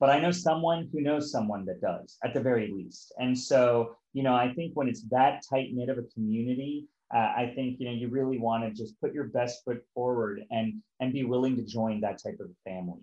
but 0.00 0.10
I 0.10 0.20
know 0.20 0.30
someone 0.30 0.88
who 0.92 1.00
knows 1.00 1.30
someone 1.30 1.64
that 1.66 1.80
does 1.80 2.18
at 2.24 2.34
the 2.34 2.40
very 2.40 2.70
least. 2.72 3.12
And 3.18 3.38
so, 3.38 3.96
you 4.12 4.22
know, 4.22 4.34
I 4.34 4.52
think 4.52 4.72
when 4.74 4.88
it's 4.88 5.02
that 5.10 5.42
tight 5.48 5.68
knit 5.72 5.88
of 5.88 5.98
a 5.98 6.02
community, 6.14 6.86
uh, 7.14 7.32
I 7.36 7.52
think 7.54 7.78
you 7.78 7.86
know 7.86 7.92
you 7.92 8.08
really 8.08 8.38
want 8.38 8.64
to 8.64 8.70
just 8.70 9.00
put 9.00 9.14
your 9.14 9.24
best 9.24 9.62
foot 9.64 9.82
forward 9.94 10.42
and 10.50 10.82
and 11.00 11.12
be 11.12 11.24
willing 11.24 11.56
to 11.56 11.62
join 11.62 12.00
that 12.00 12.22
type 12.22 12.38
of 12.40 12.48
family. 12.64 13.00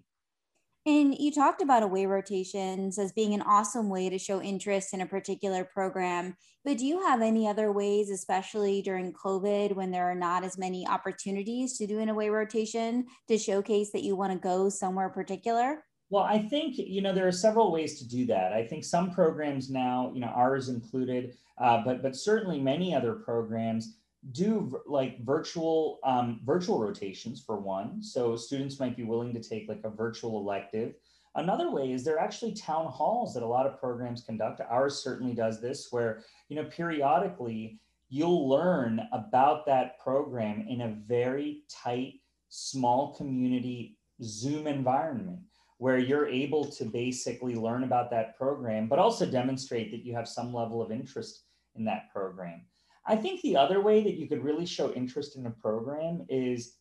And 0.88 1.16
you 1.16 1.32
talked 1.32 1.62
about 1.62 1.84
away 1.84 2.08
rotations 2.08 2.98
as 2.98 3.12
being 3.12 3.36
an 3.36 3.44
awesome 3.44 3.88
way 3.88 4.10
to 4.10 4.18
show 4.18 4.42
interest 4.42 4.96
in 4.96 5.02
a 5.02 5.06
particular 5.06 5.64
program. 5.64 6.36
But 6.66 6.80
do 6.80 6.86
you 6.86 7.06
have 7.06 7.22
any 7.22 7.48
other 7.48 7.72
ways, 7.72 8.10
especially 8.10 8.82
during 8.82 9.14
COVID, 9.14 9.76
when 9.76 9.92
there 9.92 10.10
are 10.10 10.16
not 10.16 10.44
as 10.44 10.58
many 10.58 10.88
opportunities 10.88 11.78
to 11.78 11.86
do 11.86 12.00
an 12.00 12.10
away 12.10 12.30
rotation, 12.30 13.06
to 13.28 13.38
showcase 13.38 13.92
that 13.92 14.02
you 14.02 14.16
want 14.16 14.34
to 14.34 14.40
go 14.40 14.70
somewhere 14.70 15.10
particular? 15.10 15.84
Well, 16.12 16.24
I 16.26 16.40
think 16.40 16.78
you 16.78 17.02
know 17.02 17.14
there 17.14 17.28
are 17.28 17.32
several 17.32 17.72
ways 17.72 17.98
to 18.00 18.08
do 18.08 18.26
that. 18.26 18.52
I 18.52 18.68
think 18.68 18.84
some 18.84 19.12
programs 19.12 19.70
now, 19.70 20.12
you 20.14 20.20
know, 20.20 20.28
ours 20.28 20.68
included, 20.68 21.38
uh, 21.58 21.82
but 21.86 22.04
but 22.04 22.18
certainly 22.18 22.60
many 22.60 22.94
other 22.94 23.14
programs 23.14 23.96
do 24.34 24.78
like 24.86 25.24
virtual 25.24 26.00
um, 26.04 26.42
virtual 26.44 26.80
rotations 26.82 27.42
for 27.42 27.62
one. 27.62 28.04
So 28.04 28.36
students 28.36 28.78
might 28.78 28.98
be 28.98 29.06
willing 29.06 29.34
to 29.34 29.42
take 29.42 29.70
like 29.70 29.86
a 29.86 29.90
virtual 29.90 30.38
elective. 30.42 30.96
Another 31.36 31.72
way 31.72 31.94
is 31.94 32.04
there 32.04 32.18
are 32.18 32.20
actually 32.20 32.56
town 32.56 32.88
halls 32.88 33.34
that 33.34 33.42
a 33.44 33.48
lot 33.48 33.66
of 33.66 33.80
programs 33.80 34.22
conduct. 34.22 34.60
Ours 34.70 35.02
certainly 35.02 35.34
does 35.34 35.62
this, 35.62 35.88
where 35.92 36.24
you 36.50 36.58
know 36.58 36.66
periodically 36.66 37.80
you'll 38.10 38.50
learn 38.50 39.00
about 39.14 39.66
that 39.66 39.98
program 39.98 40.66
in 40.68 40.82
a 40.82 40.96
very 41.08 41.62
tight, 41.70 42.16
small 42.50 43.16
community 43.16 43.98
Zoom 44.22 44.68
environment 44.68 45.40
where 45.82 45.98
you're 45.98 46.28
able 46.28 46.64
to 46.64 46.86
basically 46.86 47.56
learn 47.56 47.84
about 47.84 48.12
that 48.12 48.38
program, 48.38 48.88
but 48.88 49.00
also 49.00 49.26
demonstrate 49.26 49.90
that 49.90 50.06
you 50.06 50.14
have 50.14 50.28
some 50.28 50.54
level 50.54 50.80
of 50.80 50.92
interest 50.92 51.46
in 51.74 51.84
that 51.84 52.14
program. 52.14 52.62
I 53.08 53.16
think 53.16 53.42
the 53.42 53.58
other 53.58 53.82
way 53.82 54.04
that 54.04 54.14
you 54.14 54.28
could 54.28 54.44
really 54.44 54.68
show 54.68 54.92
interest 54.92 55.38
in 55.38 55.48
a 55.48 55.50
program 55.50 56.24
is 56.30 56.76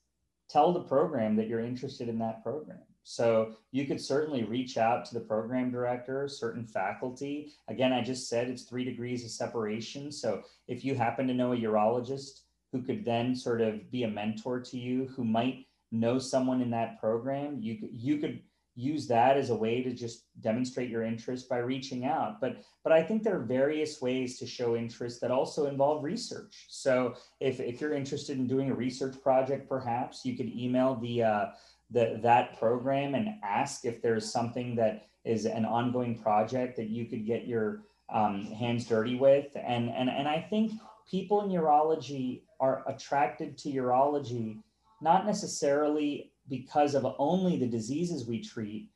tell 0.51 0.75
the 0.75 0.83
program 0.83 1.35
that 1.37 1.49
you're 1.49 1.65
interested 1.65 2.11
in 2.11 2.19
that 2.19 2.43
program. 2.43 2.83
So 3.03 3.55
you 3.73 3.87
could 3.87 4.03
certainly 4.03 4.45
reach 4.45 4.77
out 4.77 5.07
to 5.07 5.15
the 5.15 5.21
program 5.21 5.71
director, 5.71 6.29
certain 6.29 6.67
faculty. 6.67 7.53
Again, 7.69 7.95
I 7.95 8.03
just 8.03 8.29
said 8.29 8.49
it's 8.49 8.65
three 8.65 8.85
degrees 8.85 9.25
of 9.25 9.31
separation. 9.31 10.13
So 10.13 10.43
if 10.69 10.85
you 10.85 10.95
happen 10.95 11.27
to 11.27 11.33
know 11.33 11.55
a 11.55 11.57
urologist 11.57 12.43
who 12.71 12.83
could 12.83 13.07
then 13.07 13.35
sort 13.35 13.63
of 13.63 13.91
be 13.91 14.03
a 14.03 14.11
mentor 14.11 14.61
to 14.61 14.79
you, 14.79 15.07
who 15.07 15.25
might 15.25 15.65
know 15.91 16.19
someone 16.19 16.61
in 16.61 16.71
that 16.71 17.01
program, 17.01 17.59
you 17.61 17.79
you 17.91 18.19
could 18.19 18.43
use 18.75 19.07
that 19.09 19.37
as 19.37 19.51
a 19.51 19.55
way 19.55 19.83
to 19.83 19.93
just 19.93 20.25
demonstrate 20.41 20.89
your 20.89 21.03
interest 21.03 21.49
by 21.49 21.59
reaching 21.59 22.05
out. 22.05 22.41
But 22.41 22.63
but 22.85 22.93
i 22.93 23.03
think 23.03 23.23
there 23.23 23.37
are 23.37 23.45
various 23.45 24.01
ways 24.01 24.39
to 24.39 24.47
show 24.47 24.77
interest 24.77 25.21
that 25.21 25.31
also 25.31 25.67
involve 25.67 26.05
research. 26.05 26.67
So 26.69 27.15
if, 27.41 27.61
if 27.61 27.81
you're 27.81 27.95
interested 27.95 28.39
in 28.39 28.47
doing 28.47 28.71
a 28.71 28.75
research 28.75 29.21
project 29.23 29.69
perhaps 29.69 30.25
you 30.25 30.37
could 30.37 30.49
email 30.49 30.95
the 30.97 31.23
uh, 31.23 31.47
the 31.91 32.21
that 32.23 32.59
program 32.59 33.15
and 33.15 33.31
ask 33.43 33.85
if 33.85 34.01
there's 34.01 34.31
something 34.31 34.77
that 34.77 35.09
is 35.25 35.45
an 35.45 35.65
ongoing 35.65 36.19
project 36.19 36.77
that 36.77 36.89
you 36.89 37.05
could 37.07 37.27
get 37.27 37.47
your 37.47 37.83
um, 38.13 38.45
hands 38.47 38.87
dirty 38.87 39.17
with. 39.17 39.49
And 39.57 39.91
and 39.91 40.09
and 40.09 40.29
i 40.29 40.41
think 40.41 40.73
people 41.11 41.43
in 41.43 41.51
urology 41.51 42.43
are 42.61 42.85
attracted 42.87 43.59
to 43.59 43.71
urology 43.71 44.63
not 45.01 45.27
necessarily 45.27 46.31
because 46.51 46.95
of 46.95 47.15
only 47.19 47.57
the 47.59 47.67
diseases 47.67 48.27
we 48.27 48.43
treat, 48.43 48.91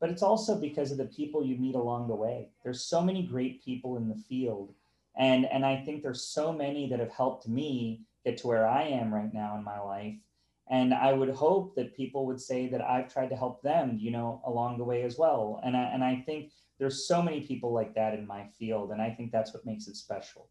but 0.00 0.08
it's 0.08 0.22
also 0.22 0.58
because 0.58 0.90
of 0.90 0.98
the 0.98 1.04
people 1.04 1.44
you 1.44 1.58
meet 1.58 1.74
along 1.74 2.08
the 2.08 2.14
way. 2.14 2.48
There's 2.64 2.84
so 2.84 3.02
many 3.02 3.22
great 3.22 3.62
people 3.62 3.98
in 3.98 4.08
the 4.08 4.22
field. 4.28 4.72
And, 5.16 5.44
and 5.46 5.66
I 5.66 5.82
think 5.84 6.02
there's 6.02 6.22
so 6.22 6.52
many 6.52 6.88
that 6.88 7.00
have 7.00 7.10
helped 7.10 7.46
me 7.46 8.00
get 8.24 8.38
to 8.38 8.46
where 8.46 8.66
I 8.66 8.84
am 8.84 9.12
right 9.12 9.32
now 9.34 9.56
in 9.58 9.64
my 9.64 9.78
life. 9.80 10.14
And 10.70 10.94
I 10.94 11.12
would 11.12 11.30
hope 11.30 11.74
that 11.74 11.96
people 11.96 12.26
would 12.26 12.40
say 12.40 12.68
that 12.68 12.80
I've 12.80 13.12
tried 13.12 13.28
to 13.30 13.36
help 13.36 13.60
them, 13.60 13.98
you 14.00 14.12
know, 14.12 14.40
along 14.46 14.78
the 14.78 14.84
way 14.84 15.02
as 15.02 15.18
well. 15.18 15.60
And 15.64 15.76
I, 15.76 15.82
and 15.82 16.04
I 16.04 16.22
think 16.24 16.52
there's 16.78 17.06
so 17.06 17.20
many 17.20 17.40
people 17.40 17.72
like 17.72 17.94
that 17.96 18.14
in 18.14 18.26
my 18.26 18.46
field. 18.58 18.92
And 18.92 19.02
I 19.02 19.10
think 19.10 19.32
that's 19.32 19.52
what 19.52 19.66
makes 19.66 19.88
it 19.88 19.96
special. 19.96 20.48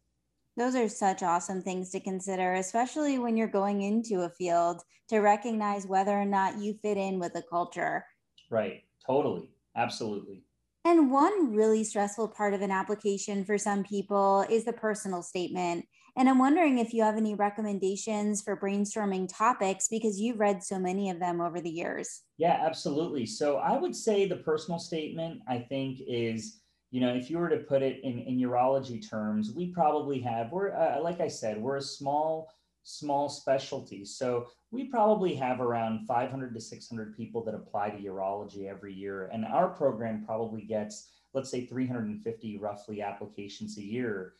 Those 0.60 0.74
are 0.74 0.90
such 0.90 1.22
awesome 1.22 1.62
things 1.62 1.88
to 1.92 2.00
consider, 2.00 2.52
especially 2.52 3.18
when 3.18 3.34
you're 3.34 3.48
going 3.48 3.80
into 3.80 4.24
a 4.24 4.28
field 4.28 4.82
to 5.08 5.20
recognize 5.20 5.86
whether 5.86 6.12
or 6.12 6.26
not 6.26 6.58
you 6.58 6.74
fit 6.82 6.98
in 6.98 7.18
with 7.18 7.32
the 7.32 7.42
culture. 7.48 8.04
Right. 8.50 8.82
Totally. 9.06 9.48
Absolutely. 9.74 10.44
And 10.84 11.10
one 11.10 11.54
really 11.54 11.82
stressful 11.82 12.28
part 12.28 12.52
of 12.52 12.60
an 12.60 12.70
application 12.70 13.42
for 13.42 13.56
some 13.56 13.84
people 13.84 14.44
is 14.50 14.66
the 14.66 14.74
personal 14.74 15.22
statement. 15.22 15.86
And 16.14 16.28
I'm 16.28 16.38
wondering 16.38 16.76
if 16.76 16.92
you 16.92 17.04
have 17.04 17.16
any 17.16 17.34
recommendations 17.34 18.42
for 18.42 18.54
brainstorming 18.54 19.30
topics 19.34 19.88
because 19.88 20.20
you've 20.20 20.40
read 20.40 20.62
so 20.62 20.78
many 20.78 21.08
of 21.08 21.20
them 21.20 21.40
over 21.40 21.62
the 21.62 21.70
years. 21.70 22.20
Yeah, 22.36 22.62
absolutely. 22.66 23.24
So 23.24 23.56
I 23.56 23.78
would 23.78 23.96
say 23.96 24.28
the 24.28 24.36
personal 24.36 24.78
statement, 24.78 25.40
I 25.48 25.60
think, 25.60 26.00
is 26.06 26.59
you 26.90 27.00
know, 27.00 27.14
if 27.14 27.30
you 27.30 27.38
were 27.38 27.48
to 27.48 27.58
put 27.58 27.82
it 27.82 28.00
in, 28.02 28.18
in 28.20 28.38
urology 28.38 29.08
terms, 29.08 29.52
we 29.54 29.68
probably 29.68 30.20
have, 30.20 30.50
we're, 30.50 30.72
uh, 30.72 31.00
like 31.00 31.20
I 31.20 31.28
said, 31.28 31.60
we're 31.60 31.76
a 31.76 31.82
small, 31.82 32.52
small 32.82 33.28
specialty. 33.28 34.04
So 34.04 34.48
we 34.72 34.84
probably 34.84 35.34
have 35.36 35.60
around 35.60 36.06
500 36.06 36.52
to 36.52 36.60
600 36.60 37.16
people 37.16 37.44
that 37.44 37.54
apply 37.54 37.90
to 37.90 38.02
urology 38.02 38.68
every 38.68 38.92
year. 38.92 39.30
And 39.32 39.44
our 39.44 39.68
program 39.68 40.24
probably 40.26 40.62
gets, 40.62 41.10
let's 41.32 41.50
say, 41.50 41.66
350 41.66 42.58
roughly 42.58 43.02
applications 43.02 43.78
a 43.78 43.82
year. 43.82 44.34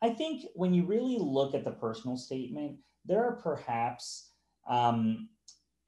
I 0.00 0.10
think 0.10 0.44
when 0.54 0.74
you 0.74 0.84
really 0.84 1.16
look 1.18 1.54
at 1.54 1.64
the 1.64 1.72
personal 1.72 2.16
statement, 2.16 2.76
there 3.04 3.24
are 3.24 3.36
perhaps 3.36 4.30
um, 4.68 5.28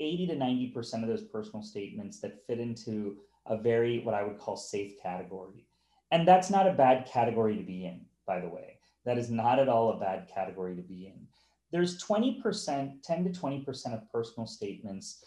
80 0.00 0.28
to 0.28 0.34
90% 0.34 1.02
of 1.02 1.08
those 1.08 1.24
personal 1.24 1.62
statements 1.62 2.20
that 2.20 2.44
fit 2.46 2.58
into 2.58 3.18
a 3.46 3.56
very, 3.56 4.00
what 4.00 4.14
I 4.14 4.22
would 4.22 4.38
call 4.38 4.56
safe 4.56 5.00
category. 5.02 5.66
And 6.10 6.26
that's 6.26 6.50
not 6.50 6.66
a 6.66 6.72
bad 6.72 7.06
category 7.06 7.56
to 7.56 7.62
be 7.62 7.84
in, 7.84 8.00
by 8.26 8.40
the 8.40 8.48
way. 8.48 8.78
That 9.04 9.18
is 9.18 9.30
not 9.30 9.58
at 9.58 9.68
all 9.68 9.92
a 9.92 10.00
bad 10.00 10.28
category 10.32 10.74
to 10.76 10.82
be 10.82 11.06
in. 11.06 11.26
There's 11.70 12.02
20%, 12.02 13.02
10 13.02 13.24
to 13.24 13.30
20% 13.30 13.94
of 13.94 14.10
personal 14.10 14.46
statements. 14.46 15.24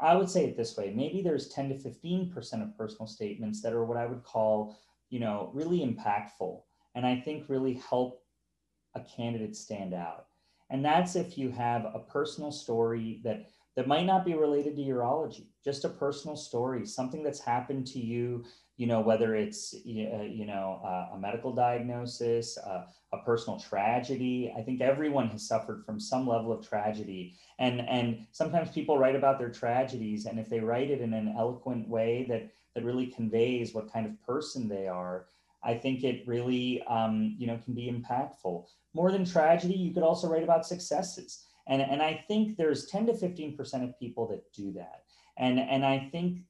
I 0.00 0.16
would 0.16 0.28
say 0.28 0.44
it 0.44 0.56
this 0.56 0.76
way 0.76 0.92
maybe 0.94 1.22
there's 1.22 1.48
10 1.48 1.68
to 1.68 1.74
15% 1.74 2.62
of 2.62 2.76
personal 2.76 3.06
statements 3.06 3.62
that 3.62 3.72
are 3.72 3.84
what 3.84 3.96
I 3.96 4.06
would 4.06 4.24
call, 4.24 4.76
you 5.10 5.20
know, 5.20 5.50
really 5.54 5.80
impactful. 5.80 6.62
And 6.94 7.06
I 7.06 7.16
think 7.20 7.48
really 7.48 7.74
help 7.88 8.22
a 8.94 9.00
candidate 9.00 9.56
stand 9.56 9.94
out. 9.94 10.26
And 10.70 10.84
that's 10.84 11.16
if 11.16 11.36
you 11.36 11.50
have 11.50 11.84
a 11.84 11.98
personal 11.98 12.50
story 12.50 13.20
that 13.24 13.46
that 13.76 13.86
might 13.86 14.04
not 14.04 14.24
be 14.24 14.34
related 14.34 14.76
to 14.76 14.82
urology, 14.82 15.46
just 15.64 15.84
a 15.84 15.88
personal 15.88 16.36
story, 16.36 16.84
something 16.86 17.22
that's 17.22 17.40
happened 17.40 17.86
to 17.88 17.98
you 17.98 18.44
you 18.82 18.86
know, 18.86 19.00
whether 19.00 19.34
it's, 19.34 19.74
you 19.84 20.44
know, 20.46 20.80
uh, 20.84 21.14
a 21.14 21.18
medical 21.18 21.52
diagnosis, 21.52 22.56
uh, 22.58 22.86
a 23.12 23.18
personal 23.18 23.60
tragedy. 23.60 24.52
I 24.56 24.62
think 24.62 24.80
everyone 24.80 25.28
has 25.28 25.46
suffered 25.46 25.84
from 25.84 26.00
some 26.00 26.26
level 26.26 26.50
of 26.50 26.66
tragedy. 26.66 27.36
And, 27.58 27.82
and 27.82 28.26
sometimes 28.32 28.70
people 28.70 28.98
write 28.98 29.14
about 29.14 29.38
their 29.38 29.50
tragedies. 29.50 30.24
And 30.24 30.38
if 30.38 30.48
they 30.48 30.60
write 30.60 30.90
it 30.90 31.00
in 31.00 31.12
an 31.12 31.34
eloquent 31.38 31.86
way 31.86 32.26
that, 32.28 32.50
that 32.74 32.84
really 32.84 33.06
conveys 33.06 33.74
what 33.74 33.92
kind 33.92 34.06
of 34.06 34.20
person 34.26 34.68
they 34.68 34.88
are, 34.88 35.26
I 35.62 35.74
think 35.74 36.02
it 36.02 36.26
really, 36.26 36.82
um, 36.88 37.36
you 37.38 37.46
know, 37.46 37.60
can 37.64 37.74
be 37.74 37.92
impactful. 37.92 38.66
More 38.94 39.12
than 39.12 39.24
tragedy, 39.24 39.74
you 39.74 39.92
could 39.92 40.02
also 40.02 40.28
write 40.28 40.42
about 40.42 40.66
successes. 40.66 41.44
And, 41.68 41.82
and 41.82 42.02
I 42.02 42.24
think 42.28 42.56
there's 42.56 42.86
10 42.86 43.06
to 43.06 43.12
15% 43.12 43.84
of 43.84 43.98
people 43.98 44.26
that 44.28 44.52
do 44.52 44.72
that. 44.72 45.04
And, 45.36 45.58
and 45.58 45.84
I 45.84 46.08
think 46.10 46.40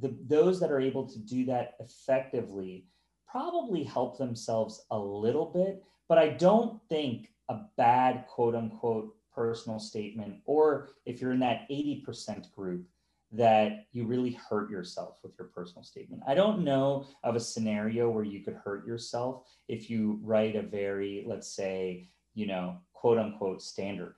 the, 0.00 0.16
those 0.26 0.58
that 0.60 0.70
are 0.70 0.80
able 0.80 1.06
to 1.06 1.18
do 1.18 1.44
that 1.46 1.74
effectively 1.80 2.86
probably 3.28 3.84
help 3.84 4.18
themselves 4.18 4.84
a 4.90 4.98
little 4.98 5.46
bit, 5.46 5.82
but 6.08 6.18
I 6.18 6.28
don't 6.28 6.80
think 6.88 7.30
a 7.48 7.60
bad 7.76 8.26
quote 8.28 8.54
unquote 8.54 9.14
personal 9.34 9.78
statement, 9.78 10.36
or 10.46 10.90
if 11.04 11.20
you're 11.20 11.32
in 11.32 11.40
that 11.40 11.68
80% 11.68 12.52
group, 12.52 12.86
that 13.32 13.86
you 13.90 14.06
really 14.06 14.38
hurt 14.48 14.70
yourself 14.70 15.16
with 15.24 15.32
your 15.36 15.48
personal 15.48 15.82
statement. 15.82 16.22
I 16.26 16.34
don't 16.34 16.62
know 16.62 17.08
of 17.24 17.34
a 17.34 17.40
scenario 17.40 18.08
where 18.08 18.22
you 18.22 18.40
could 18.40 18.54
hurt 18.54 18.86
yourself 18.86 19.42
if 19.66 19.90
you 19.90 20.20
write 20.22 20.54
a 20.54 20.62
very, 20.62 21.24
let's 21.26 21.48
say, 21.48 22.08
you 22.34 22.46
know, 22.46 22.76
quote 22.92 23.18
unquote 23.18 23.60
standard 23.60 24.14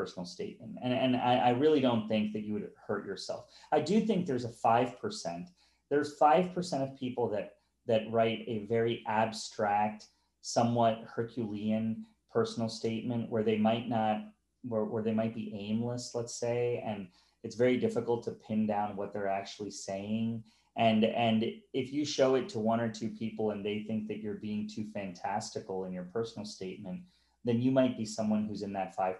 personal 0.00 0.26
statement. 0.26 0.76
And, 0.82 0.92
and 0.92 1.16
I, 1.16 1.36
I 1.36 1.50
really 1.50 1.80
don't 1.80 2.08
think 2.08 2.32
that 2.32 2.42
you 2.42 2.54
would 2.54 2.68
hurt 2.86 3.06
yourself. 3.06 3.46
I 3.72 3.80
do 3.80 4.00
think 4.00 4.26
there's 4.26 4.44
a 4.44 4.48
5%. 4.48 5.46
There's 5.90 6.18
5% 6.18 6.82
of 6.82 6.98
people 6.98 7.28
that 7.30 7.54
that 7.86 8.10
write 8.10 8.44
a 8.46 8.66
very 8.66 9.02
abstract, 9.08 10.06
somewhat 10.42 11.02
Herculean 11.14 12.04
personal 12.30 12.68
statement 12.68 13.30
where 13.30 13.42
they 13.42 13.58
might 13.58 13.88
not 13.88 14.18
where, 14.62 14.84
where 14.84 15.02
they 15.02 15.14
might 15.14 15.34
be 15.34 15.52
aimless, 15.54 16.12
let's 16.14 16.38
say, 16.38 16.82
and 16.86 17.08
it's 17.42 17.56
very 17.56 17.78
difficult 17.78 18.22
to 18.24 18.32
pin 18.32 18.66
down 18.66 18.96
what 18.96 19.12
they're 19.12 19.26
actually 19.40 19.70
saying 19.70 20.44
and 20.76 21.04
and 21.04 21.44
if 21.72 21.92
you 21.92 22.04
show 22.04 22.36
it 22.36 22.48
to 22.50 22.58
one 22.58 22.80
or 22.80 22.88
two 22.88 23.10
people 23.10 23.50
and 23.50 23.64
they 23.64 23.84
think 23.86 24.06
that 24.08 24.20
you're 24.20 24.34
being 24.34 24.68
too 24.68 24.86
fantastical 24.94 25.84
in 25.84 25.92
your 25.92 26.04
personal 26.04 26.46
statement 26.46 27.00
then 27.44 27.60
you 27.60 27.70
might 27.70 27.96
be 27.96 28.04
someone 28.04 28.46
who's 28.46 28.62
in 28.62 28.72
that 28.72 28.96
5% 28.96 29.14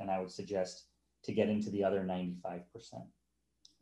and 0.00 0.10
i 0.10 0.18
would 0.18 0.30
suggest 0.30 0.86
to 1.24 1.32
get 1.32 1.48
into 1.48 1.70
the 1.70 1.84
other 1.84 2.00
95% 2.00 2.62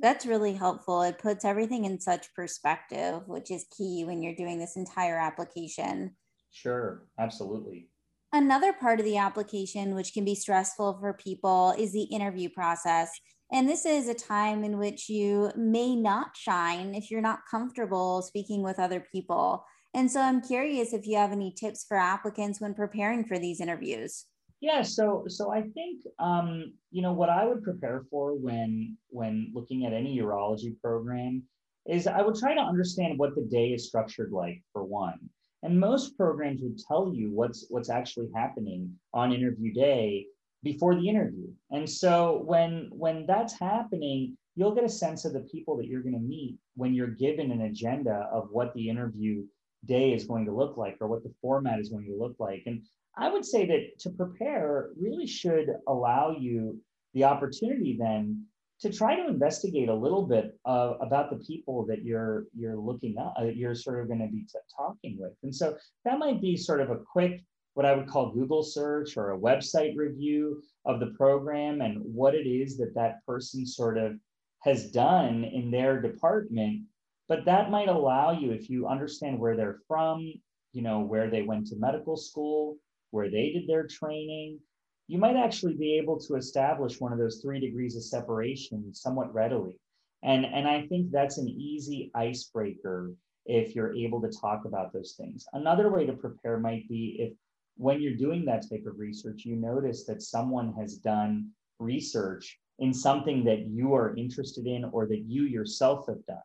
that's 0.00 0.26
really 0.26 0.54
helpful. 0.54 1.02
It 1.02 1.18
puts 1.18 1.44
everything 1.44 1.84
in 1.84 2.00
such 2.00 2.34
perspective 2.34 3.22
which 3.26 3.50
is 3.50 3.66
key 3.76 4.04
when 4.04 4.22
you're 4.22 4.34
doing 4.34 4.58
this 4.58 4.76
entire 4.76 5.18
application. 5.18 6.16
Sure 6.50 7.06
absolutely. 7.18 7.90
Another 8.32 8.72
part 8.72 8.98
of 8.98 9.06
the 9.06 9.16
application 9.16 9.94
which 9.94 10.12
can 10.12 10.24
be 10.24 10.34
stressful 10.34 10.98
for 10.98 11.12
people 11.12 11.74
is 11.78 11.92
the 11.92 12.02
interview 12.02 12.48
process. 12.48 13.08
And 13.52 13.68
this 13.68 13.86
is 13.86 14.08
a 14.08 14.14
time 14.14 14.64
in 14.64 14.78
which 14.78 15.08
you 15.08 15.52
may 15.56 15.94
not 15.94 16.36
shine 16.36 16.96
if 16.96 17.10
you're 17.10 17.20
not 17.20 17.40
comfortable 17.48 18.22
speaking 18.22 18.64
with 18.64 18.80
other 18.80 19.04
people. 19.12 19.64
And 19.94 20.10
so 20.10 20.20
I'm 20.20 20.42
curious 20.42 20.92
if 20.92 21.06
you 21.06 21.16
have 21.16 21.30
any 21.30 21.52
tips 21.52 21.84
for 21.86 21.96
applicants 21.96 22.60
when 22.60 22.74
preparing 22.74 23.24
for 23.24 23.38
these 23.38 23.60
interviews. 23.60 24.26
Yeah, 24.60 24.82
so 24.82 25.24
so 25.28 25.52
I 25.52 25.62
think 25.62 26.02
um, 26.18 26.72
you 26.90 27.02
know 27.02 27.12
what 27.12 27.28
I 27.28 27.44
would 27.44 27.62
prepare 27.62 28.04
for 28.10 28.34
when 28.34 28.96
when 29.08 29.52
looking 29.54 29.84
at 29.86 29.92
any 29.92 30.18
urology 30.18 30.80
program 30.80 31.42
is 31.86 32.06
I 32.06 32.22
would 32.22 32.36
try 32.36 32.54
to 32.54 32.60
understand 32.60 33.18
what 33.18 33.34
the 33.34 33.42
day 33.42 33.68
is 33.68 33.86
structured 33.86 34.32
like 34.32 34.62
for 34.72 34.84
one. 34.84 35.18
And 35.62 35.78
most 35.78 36.16
programs 36.16 36.60
would 36.62 36.78
tell 36.78 37.12
you 37.14 37.30
what's 37.30 37.66
what's 37.68 37.90
actually 37.90 38.30
happening 38.34 38.90
on 39.12 39.32
interview 39.32 39.72
day 39.72 40.26
before 40.62 40.94
the 40.94 41.08
interview. 41.08 41.46
And 41.70 41.88
so 41.88 42.42
when 42.44 42.88
when 42.90 43.26
that's 43.26 43.58
happening, 43.58 44.36
you'll 44.56 44.74
get 44.74 44.84
a 44.84 44.88
sense 44.88 45.24
of 45.24 45.32
the 45.34 45.46
people 45.52 45.76
that 45.76 45.86
you're 45.86 46.02
going 46.02 46.14
to 46.14 46.20
meet 46.20 46.56
when 46.74 46.94
you're 46.94 47.08
given 47.08 47.50
an 47.50 47.62
agenda 47.62 48.28
of 48.32 48.48
what 48.50 48.72
the 48.74 48.88
interview 48.88 49.44
day 49.86 50.12
is 50.12 50.26
going 50.26 50.46
to 50.46 50.52
look 50.52 50.76
like 50.76 50.96
or 51.00 51.08
what 51.08 51.22
the 51.22 51.32
format 51.40 51.80
is 51.80 51.90
going 51.90 52.06
to 52.06 52.16
look 52.16 52.36
like. 52.38 52.62
And 52.66 52.82
I 53.16 53.30
would 53.30 53.44
say 53.44 53.66
that 53.66 53.98
to 54.00 54.10
prepare 54.10 54.90
really 55.00 55.26
should 55.26 55.68
allow 55.86 56.36
you 56.38 56.80
the 57.12 57.24
opportunity 57.24 57.96
then 57.98 58.46
to 58.80 58.92
try 58.92 59.14
to 59.14 59.28
investigate 59.28 59.88
a 59.88 59.94
little 59.94 60.26
bit 60.26 60.58
uh, 60.64 60.94
about 61.00 61.30
the 61.30 61.44
people 61.44 61.86
that 61.86 62.04
you're 62.04 62.44
you're 62.56 62.76
looking 62.76 63.16
at, 63.18 63.42
uh, 63.42 63.46
you're 63.46 63.74
sort 63.74 64.00
of 64.00 64.08
going 64.08 64.20
to 64.20 64.26
be 64.26 64.40
t- 64.42 64.58
talking 64.76 65.16
with. 65.18 65.32
And 65.42 65.54
so 65.54 65.76
that 66.04 66.18
might 66.18 66.40
be 66.40 66.56
sort 66.56 66.80
of 66.80 66.90
a 66.90 66.96
quick 66.96 67.40
what 67.74 67.86
I 67.86 67.94
would 67.94 68.08
call 68.08 68.32
Google 68.32 68.62
search 68.62 69.16
or 69.16 69.32
a 69.32 69.38
website 69.38 69.96
review 69.96 70.62
of 70.84 71.00
the 71.00 71.12
program 71.18 71.80
and 71.80 71.98
what 72.02 72.34
it 72.34 72.46
is 72.46 72.76
that 72.78 72.94
that 72.94 73.24
person 73.26 73.66
sort 73.66 73.98
of 73.98 74.14
has 74.60 74.90
done 74.90 75.44
in 75.44 75.70
their 75.70 76.00
department. 76.00 76.82
But 77.28 77.44
that 77.46 77.70
might 77.70 77.88
allow 77.88 78.32
you, 78.32 78.50
if 78.50 78.68
you 78.68 78.86
understand 78.86 79.38
where 79.38 79.56
they're 79.56 79.78
from, 79.88 80.32
you 80.72 80.82
know, 80.82 81.00
where 81.00 81.30
they 81.30 81.42
went 81.42 81.66
to 81.68 81.76
medical 81.76 82.16
school, 82.16 82.76
where 83.10 83.30
they 83.30 83.52
did 83.52 83.66
their 83.66 83.86
training, 83.86 84.58
you 85.06 85.18
might 85.18 85.36
actually 85.36 85.74
be 85.74 85.96
able 85.98 86.18
to 86.18 86.34
establish 86.34 87.00
one 87.00 87.12
of 87.12 87.18
those 87.18 87.40
three 87.40 87.60
degrees 87.60 87.96
of 87.96 88.04
separation 88.04 88.92
somewhat 88.92 89.32
readily. 89.32 89.78
And, 90.22 90.44
and 90.44 90.66
I 90.66 90.86
think 90.86 91.10
that's 91.10 91.38
an 91.38 91.48
easy 91.48 92.10
icebreaker 92.14 93.12
if 93.46 93.74
you're 93.74 93.94
able 93.94 94.20
to 94.22 94.30
talk 94.40 94.64
about 94.64 94.92
those 94.92 95.14
things. 95.18 95.46
Another 95.52 95.90
way 95.90 96.06
to 96.06 96.14
prepare 96.14 96.58
might 96.58 96.88
be 96.88 97.16
if 97.20 97.34
when 97.76 98.00
you're 98.00 98.16
doing 98.16 98.44
that 98.44 98.68
type 98.68 98.84
of 98.86 98.98
research, 98.98 99.44
you 99.44 99.56
notice 99.56 100.04
that 100.06 100.22
someone 100.22 100.72
has 100.78 100.96
done 100.96 101.50
research 101.78 102.58
in 102.78 102.94
something 102.94 103.44
that 103.44 103.66
you 103.66 103.94
are 103.94 104.16
interested 104.16 104.66
in 104.66 104.84
or 104.92 105.06
that 105.06 105.24
you 105.26 105.44
yourself 105.44 106.06
have 106.08 106.24
done. 106.26 106.38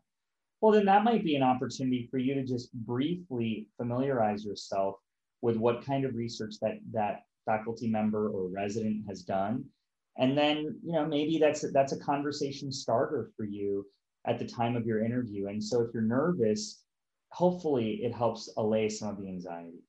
Well, 0.62 0.72
then 0.74 0.86
that 0.86 1.04
might 1.04 1.24
be 1.24 1.36
an 1.36 1.44
opportunity 1.44 2.08
for 2.12 2.18
you 2.18 2.34
to 2.36 2.44
just 2.44 2.74
briefly 2.74 3.68
familiarize 3.78 4.44
yourself 4.44 4.96
with 5.42 5.56
what 5.56 5.86
kind 5.86 6.04
of 6.06 6.16
research 6.16 6.56
that 6.62 6.80
that 6.92 7.22
faculty 7.46 7.88
member 7.88 8.30
or 8.30 8.50
resident 8.50 9.06
has 9.08 9.22
done. 9.22 9.64
And 10.18 10.38
then, 10.38 10.78
you 10.84 10.94
know, 10.94 11.06
maybe 11.06 11.38
that's 11.38 11.64
a, 11.64 11.70
that's 11.70 11.94
a 11.94 12.00
conversation 12.00 12.72
starter 12.72 13.32
for 13.38 13.46
you 13.46 13.86
at 14.28 14.38
the 14.38 14.46
time 14.46 14.76
of 14.76 14.86
your 14.86 15.04
interview. 15.04 15.48
And 15.48 15.64
so 15.64 15.82
if 15.82 15.94
you're 15.94 16.04
nervous, 16.04 16.84
hopefully 17.32 18.02
it 18.04 18.14
helps 18.14 18.52
allay 18.58 18.90
some 18.90 19.10
of 19.10 19.18
the 19.18 19.28
anxiety 19.28 19.80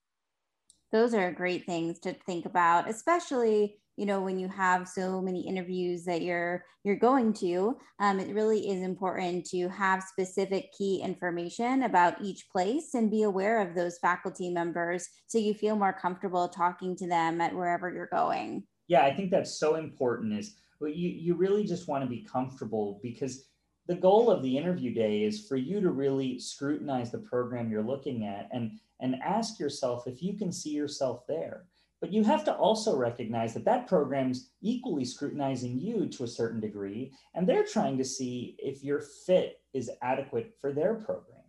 those 0.92 1.14
are 1.14 1.30
great 1.32 1.64
things 1.66 1.98
to 2.00 2.12
think 2.26 2.46
about 2.46 2.88
especially 2.88 3.78
you 4.00 4.06
know 4.06 4.22
when 4.22 4.38
you 4.38 4.48
have 4.48 4.88
so 4.88 5.20
many 5.20 5.46
interviews 5.46 6.04
that 6.06 6.22
you're 6.22 6.64
you're 6.84 6.96
going 6.96 7.34
to 7.34 7.76
um, 7.98 8.18
it 8.18 8.34
really 8.34 8.70
is 8.70 8.82
important 8.82 9.44
to 9.44 9.68
have 9.68 10.02
specific 10.02 10.72
key 10.72 11.02
information 11.04 11.82
about 11.82 12.14
each 12.22 12.46
place 12.50 12.94
and 12.94 13.10
be 13.10 13.24
aware 13.24 13.60
of 13.60 13.74
those 13.74 13.98
faculty 13.98 14.48
members 14.48 15.06
so 15.26 15.36
you 15.36 15.52
feel 15.52 15.76
more 15.76 15.92
comfortable 15.92 16.48
talking 16.48 16.96
to 16.96 17.06
them 17.06 17.42
at 17.42 17.54
wherever 17.54 17.92
you're 17.92 18.08
going 18.10 18.62
yeah 18.88 19.04
i 19.04 19.14
think 19.14 19.30
that's 19.30 19.60
so 19.60 19.74
important 19.74 20.32
is 20.32 20.54
you, 20.80 21.10
you 21.10 21.34
really 21.34 21.64
just 21.64 21.86
want 21.86 22.02
to 22.02 22.08
be 22.08 22.24
comfortable 22.24 23.00
because 23.02 23.44
the 23.86 23.94
goal 23.94 24.30
of 24.30 24.42
the 24.42 24.56
interview 24.56 24.94
day 24.94 25.24
is 25.24 25.46
for 25.46 25.56
you 25.56 25.78
to 25.80 25.90
really 25.90 26.38
scrutinize 26.38 27.10
the 27.10 27.18
program 27.18 27.70
you're 27.70 27.82
looking 27.82 28.24
at 28.24 28.48
and 28.50 28.78
and 29.00 29.16
ask 29.24 29.58
yourself 29.58 30.06
if 30.06 30.22
you 30.22 30.36
can 30.36 30.52
see 30.52 30.70
yourself 30.70 31.26
there. 31.26 31.64
But 32.00 32.12
you 32.12 32.24
have 32.24 32.44
to 32.44 32.54
also 32.54 32.96
recognize 32.96 33.52
that 33.54 33.66
that 33.66 33.86
program's 33.86 34.50
equally 34.62 35.04
scrutinizing 35.04 35.78
you 35.78 36.08
to 36.08 36.24
a 36.24 36.28
certain 36.28 36.60
degree, 36.60 37.12
and 37.34 37.46
they're 37.46 37.64
trying 37.64 37.98
to 37.98 38.04
see 38.04 38.56
if 38.58 38.82
your 38.82 39.02
fit 39.26 39.60
is 39.74 39.90
adequate 40.02 40.54
for 40.60 40.72
their 40.72 40.94
program. 40.94 41.42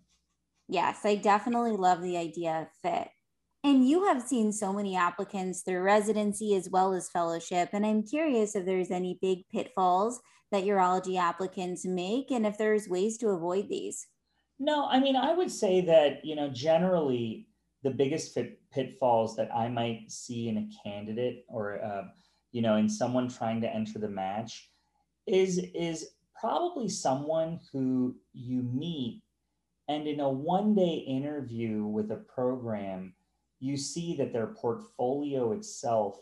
Yes, 0.68 1.00
I 1.06 1.16
definitely 1.16 1.72
love 1.72 2.02
the 2.02 2.18
idea 2.18 2.62
of 2.62 2.68
fit. 2.82 3.10
And 3.64 3.88
you 3.88 4.06
have 4.06 4.22
seen 4.22 4.52
so 4.52 4.74
many 4.74 4.96
applicants 4.96 5.62
through 5.62 5.82
residency 5.82 6.56
as 6.56 6.70
well 6.70 6.94
as 6.94 7.10
fellowship. 7.10 7.70
And 7.74 7.86
I'm 7.86 8.04
curious 8.04 8.56
if 8.56 8.66
there's 8.66 8.90
any 8.90 9.20
big 9.22 9.48
pitfalls 9.50 10.20
that 10.52 10.64
urology 10.64 11.18
applicants 11.18 11.86
make 11.86 12.32
and 12.32 12.46
if 12.46 12.58
there's 12.58 12.90
ways 12.90 13.18
to 13.20 13.30
avoid 13.30 13.70
these. 13.70 14.08
No, 14.60 14.88
I 14.88 15.00
mean, 15.00 15.16
I 15.16 15.34
would 15.34 15.52
say 15.52 15.82
that, 15.82 16.26
you 16.26 16.36
know, 16.36 16.50
generally 16.50 17.48
the 17.84 17.92
biggest 17.92 18.34
fit, 18.34 18.60
pitfalls 18.72 19.36
that 19.36 19.54
I 19.54 19.68
might 19.70 20.12
see 20.12 20.50
in 20.50 20.58
a 20.58 20.70
candidate 20.84 21.46
or, 21.48 21.84
uh, 21.84 22.04
you 22.52 22.62
know, 22.62 22.76
in 22.76 22.90
someone 22.90 23.28
trying 23.28 23.62
to 23.62 23.74
enter 23.74 24.00
the 24.00 24.10
match 24.10 24.70
is, 25.26 25.58
is 25.74 26.12
probably 26.40 26.90
someone 26.90 27.60
who 27.72 28.16
you 28.34 28.62
meet 28.62 29.24
and 29.88 30.08
in 30.08 30.22
a 30.22 30.30
one 30.30 30.74
day 30.74 31.04
interview 31.06 31.84
with 31.84 32.12
a 32.12 32.16
program, 32.16 33.14
you 33.60 33.76
see 33.76 34.16
that 34.16 34.32
their 34.32 34.48
portfolio 34.48 35.52
itself 35.52 36.22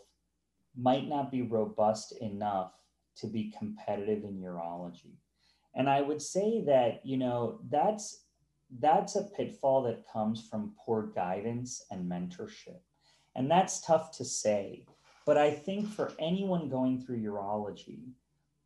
might 0.76 1.08
not 1.08 1.30
be 1.30 1.42
robust 1.42 2.12
enough 2.20 2.72
to 3.16 3.26
be 3.26 3.54
competitive 3.56 4.24
in 4.24 4.40
urology. 4.40 5.14
And 5.74 5.88
I 5.88 6.00
would 6.00 6.20
say 6.20 6.64
that, 6.66 7.00
you 7.04 7.16
know, 7.16 7.60
that's 7.68 8.19
that's 8.78 9.16
a 9.16 9.24
pitfall 9.24 9.82
that 9.82 10.04
comes 10.12 10.46
from 10.48 10.74
poor 10.84 11.10
guidance 11.14 11.84
and 11.90 12.10
mentorship. 12.10 12.80
And 13.34 13.50
that's 13.50 13.80
tough 13.80 14.16
to 14.18 14.24
say. 14.24 14.84
But 15.26 15.36
I 15.36 15.50
think 15.50 15.88
for 15.88 16.12
anyone 16.18 16.68
going 16.68 17.00
through 17.00 17.22
urology, 17.22 18.12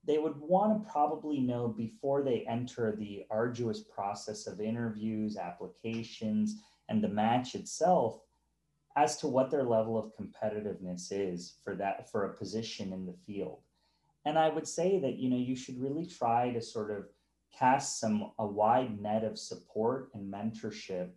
they 0.06 0.18
would 0.18 0.38
want 0.38 0.84
to 0.84 0.90
probably 0.90 1.40
know 1.40 1.68
before 1.68 2.22
they 2.22 2.46
enter 2.48 2.94
the 2.94 3.24
arduous 3.30 3.80
process 3.80 4.46
of 4.46 4.60
interviews, 4.60 5.36
applications, 5.36 6.56
and 6.88 7.02
the 7.02 7.08
match 7.08 7.54
itself 7.54 8.20
as 8.96 9.16
to 9.18 9.26
what 9.26 9.50
their 9.50 9.64
level 9.64 9.98
of 9.98 10.12
competitiveness 10.16 11.08
is 11.10 11.54
for 11.64 11.74
that 11.74 12.10
for 12.10 12.24
a 12.24 12.34
position 12.34 12.92
in 12.92 13.06
the 13.06 13.16
field 13.26 13.60
and 14.24 14.38
i 14.38 14.48
would 14.48 14.66
say 14.66 14.98
that 14.98 15.16
you 15.16 15.28
know 15.28 15.36
you 15.36 15.56
should 15.56 15.80
really 15.80 16.06
try 16.06 16.50
to 16.50 16.60
sort 16.60 16.90
of 16.90 17.06
cast 17.58 18.00
some 18.00 18.32
a 18.38 18.46
wide 18.46 19.00
net 19.00 19.24
of 19.24 19.38
support 19.38 20.10
and 20.14 20.32
mentorship 20.32 21.08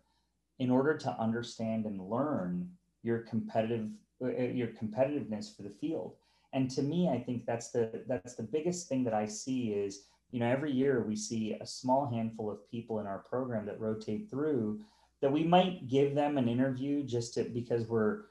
in 0.59 0.69
order 0.69 0.97
to 0.97 1.19
understand 1.19 1.85
and 1.85 2.01
learn 2.09 2.69
your 3.03 3.19
competitive 3.19 3.89
uh, 4.23 4.29
your 4.29 4.69
competitiveness 4.69 5.55
for 5.55 5.63
the 5.63 5.69
field. 5.69 6.15
And 6.53 6.69
to 6.71 6.81
me 6.81 7.09
i 7.09 7.19
think 7.19 7.45
that's 7.45 7.69
the 7.71 8.03
that's 8.07 8.35
the 8.35 8.43
biggest 8.43 8.87
thing 8.87 9.03
that 9.03 9.13
i 9.13 9.25
see 9.25 9.73
is 9.73 10.05
you 10.31 10.39
know 10.39 10.47
every 10.47 10.71
year 10.71 11.03
we 11.03 11.15
see 11.15 11.53
a 11.53 11.65
small 11.65 12.09
handful 12.09 12.49
of 12.49 12.69
people 12.71 12.99
in 12.99 13.05
our 13.07 13.19
program 13.19 13.65
that 13.65 13.79
rotate 13.79 14.29
through 14.29 14.79
that 15.21 15.31
we 15.31 15.43
might 15.43 15.87
give 15.87 16.13
them 16.13 16.37
an 16.37 16.47
interview 16.47 17.03
just 17.03 17.33
to, 17.33 17.43
because 17.43 17.87
we're 17.87 18.25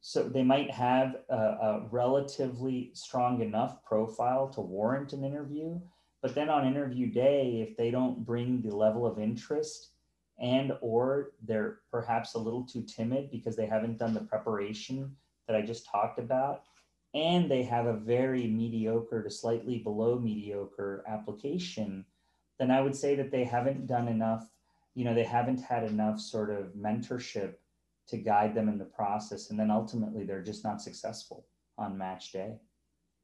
so 0.00 0.22
they 0.22 0.44
might 0.44 0.70
have 0.70 1.16
a, 1.28 1.34
a, 1.36 1.88
relatively 1.90 2.90
strong 2.94 3.42
enough 3.42 3.82
profile 3.84 4.48
to 4.48 4.60
warrant 4.60 5.12
an 5.12 5.24
interview 5.24 5.80
but 6.22 6.34
then 6.34 6.48
on 6.48 6.66
interview 6.66 7.10
day 7.10 7.66
if 7.68 7.76
they 7.76 7.90
don't 7.90 8.24
bring 8.24 8.60
the 8.62 8.74
level 8.74 9.06
of 9.06 9.18
interest 9.18 9.90
and 10.40 10.72
or 10.80 11.32
they're 11.42 11.78
perhaps 11.90 12.34
a 12.34 12.38
little 12.38 12.64
too 12.64 12.82
timid 12.82 13.30
because 13.30 13.56
they 13.56 13.66
haven't 13.66 13.98
done 13.98 14.14
the 14.14 14.20
preparation 14.20 15.14
that 15.46 15.56
i 15.56 15.62
just 15.62 15.86
talked 15.86 16.18
about 16.18 16.62
and 17.14 17.50
they 17.50 17.62
have 17.62 17.86
a 17.86 17.96
very 17.96 18.46
mediocre 18.46 19.22
to 19.22 19.30
slightly 19.30 19.78
below 19.78 20.18
mediocre 20.18 21.04
application 21.08 22.04
then 22.58 22.70
i 22.70 22.80
would 22.80 22.96
say 22.96 23.14
that 23.14 23.30
they 23.30 23.44
haven't 23.44 23.86
done 23.86 24.08
enough 24.08 24.50
you 24.94 25.04
know 25.04 25.14
they 25.14 25.24
haven't 25.24 25.62
had 25.62 25.84
enough 25.84 26.20
sort 26.20 26.50
of 26.50 26.72
mentorship 26.74 27.54
to 28.06 28.16
guide 28.16 28.54
them 28.54 28.68
in 28.68 28.78
the 28.78 28.84
process 28.84 29.50
and 29.50 29.58
then 29.58 29.70
ultimately 29.70 30.24
they're 30.24 30.42
just 30.42 30.64
not 30.64 30.80
successful 30.80 31.46
on 31.76 31.96
match 31.96 32.32
day 32.32 32.56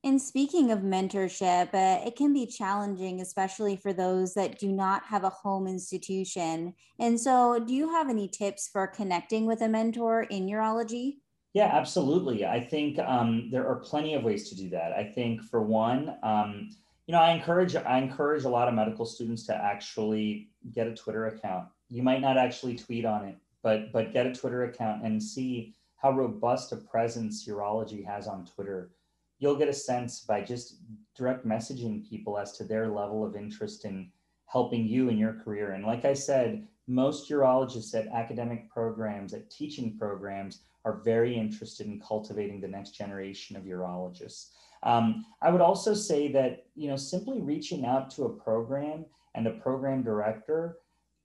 and 0.05 0.21
speaking 0.21 0.71
of 0.71 0.81
mentorship, 0.81 1.69
uh, 1.73 2.07
it 2.07 2.15
can 2.15 2.35
be 2.35 2.47
challenging, 2.47 3.23
especially 3.23 3.75
for 3.75 3.95
those 3.95 4.35
that 4.35 4.59
do 4.59 4.71
not 4.71 5.03
have 5.07 5.25
a 5.25 5.31
home 5.31 5.67
institution. 5.67 6.75
And 6.99 7.19
so, 7.19 7.59
do 7.59 7.73
you 7.73 7.91
have 7.91 8.11
any 8.11 8.29
tips 8.29 8.69
for 8.69 8.87
connecting 8.87 9.47
with 9.47 9.63
a 9.63 9.69
mentor 9.69 10.25
in 10.25 10.47
urology? 10.47 11.17
Yeah, 11.55 11.71
absolutely. 11.73 12.45
I 12.45 12.61
think 12.61 12.99
um, 12.99 13.49
there 13.51 13.67
are 13.67 13.77
plenty 13.77 14.13
of 14.15 14.25
ways 14.25 14.51
to 14.51 14.57
do 14.57 14.69
that. 14.71 14.93
I 14.93 15.05
think, 15.05 15.43
for 15.43 15.63
one, 15.63 16.17
um, 16.23 16.69
you 17.07 17.13
know, 17.13 17.21
I 17.21 17.33
encourage 17.33 17.75
I 17.75 17.99
encourage 17.99 18.45
a 18.45 18.49
lot 18.51 18.69
of 18.69 18.75
medical 18.75 19.07
students 19.07 19.47
to 19.47 19.55
actually 19.55 20.51
get 20.73 20.87
a 20.87 20.95
Twitter 20.95 21.29
account. 21.29 21.69
You 21.89 22.03
might 22.03 22.21
not 22.21 22.37
actually 22.37 22.77
tweet 22.77 23.07
on 23.07 23.25
it, 23.25 23.37
but 23.63 23.91
but 23.91 24.13
get 24.13 24.27
a 24.27 24.35
Twitter 24.35 24.65
account 24.65 25.03
and 25.03 25.23
see 25.23 25.75
how 25.97 26.13
robust 26.13 26.73
a 26.73 26.77
presence 26.77 27.49
urology 27.49 28.05
has 28.05 28.27
on 28.27 28.45
Twitter 28.45 28.91
you'll 29.39 29.57
get 29.57 29.69
a 29.69 29.75
sense 29.75 30.21
by 30.21 30.41
just 30.41 30.79
direct 31.17 31.47
messaging 31.47 32.09
people 32.09 32.39
as 32.39 32.57
to 32.57 32.65
their 32.65 32.89
level 32.89 33.25
of 33.25 33.37
interest 33.37 33.85
in 33.85 34.11
helping 34.47 34.87
you 34.87 35.09
in 35.09 35.19
your 35.19 35.35
career. 35.35 35.73
And 35.73 35.85
like 35.85 36.05
I 36.05 36.15
said, 36.15 36.67
most 36.87 37.31
urologists 37.31 37.95
at 37.95 38.09
academic 38.09 38.71
programs, 38.71 39.33
at 39.33 39.51
teaching 39.51 39.97
programs, 39.99 40.61
are 40.85 41.01
very 41.03 41.35
interested 41.37 41.87
in 41.87 42.01
cultivating 42.01 42.61
the 42.61 42.69
next 42.69 42.91
generation 42.91 43.57
of 43.57 43.65
urologists. 43.65 44.51
Um, 44.83 45.25
I 45.41 45.51
would 45.51 45.63
also 45.63 45.95
say 45.95 46.31
that 46.33 46.67
you 46.75 46.89
know 46.89 46.97
simply 46.97 47.41
reaching 47.41 47.87
out 47.87 48.11
to 48.11 48.25
a 48.25 48.37
program 48.37 49.07
and 49.35 49.47
a 49.47 49.53
program 49.53 50.03
director, 50.03 50.77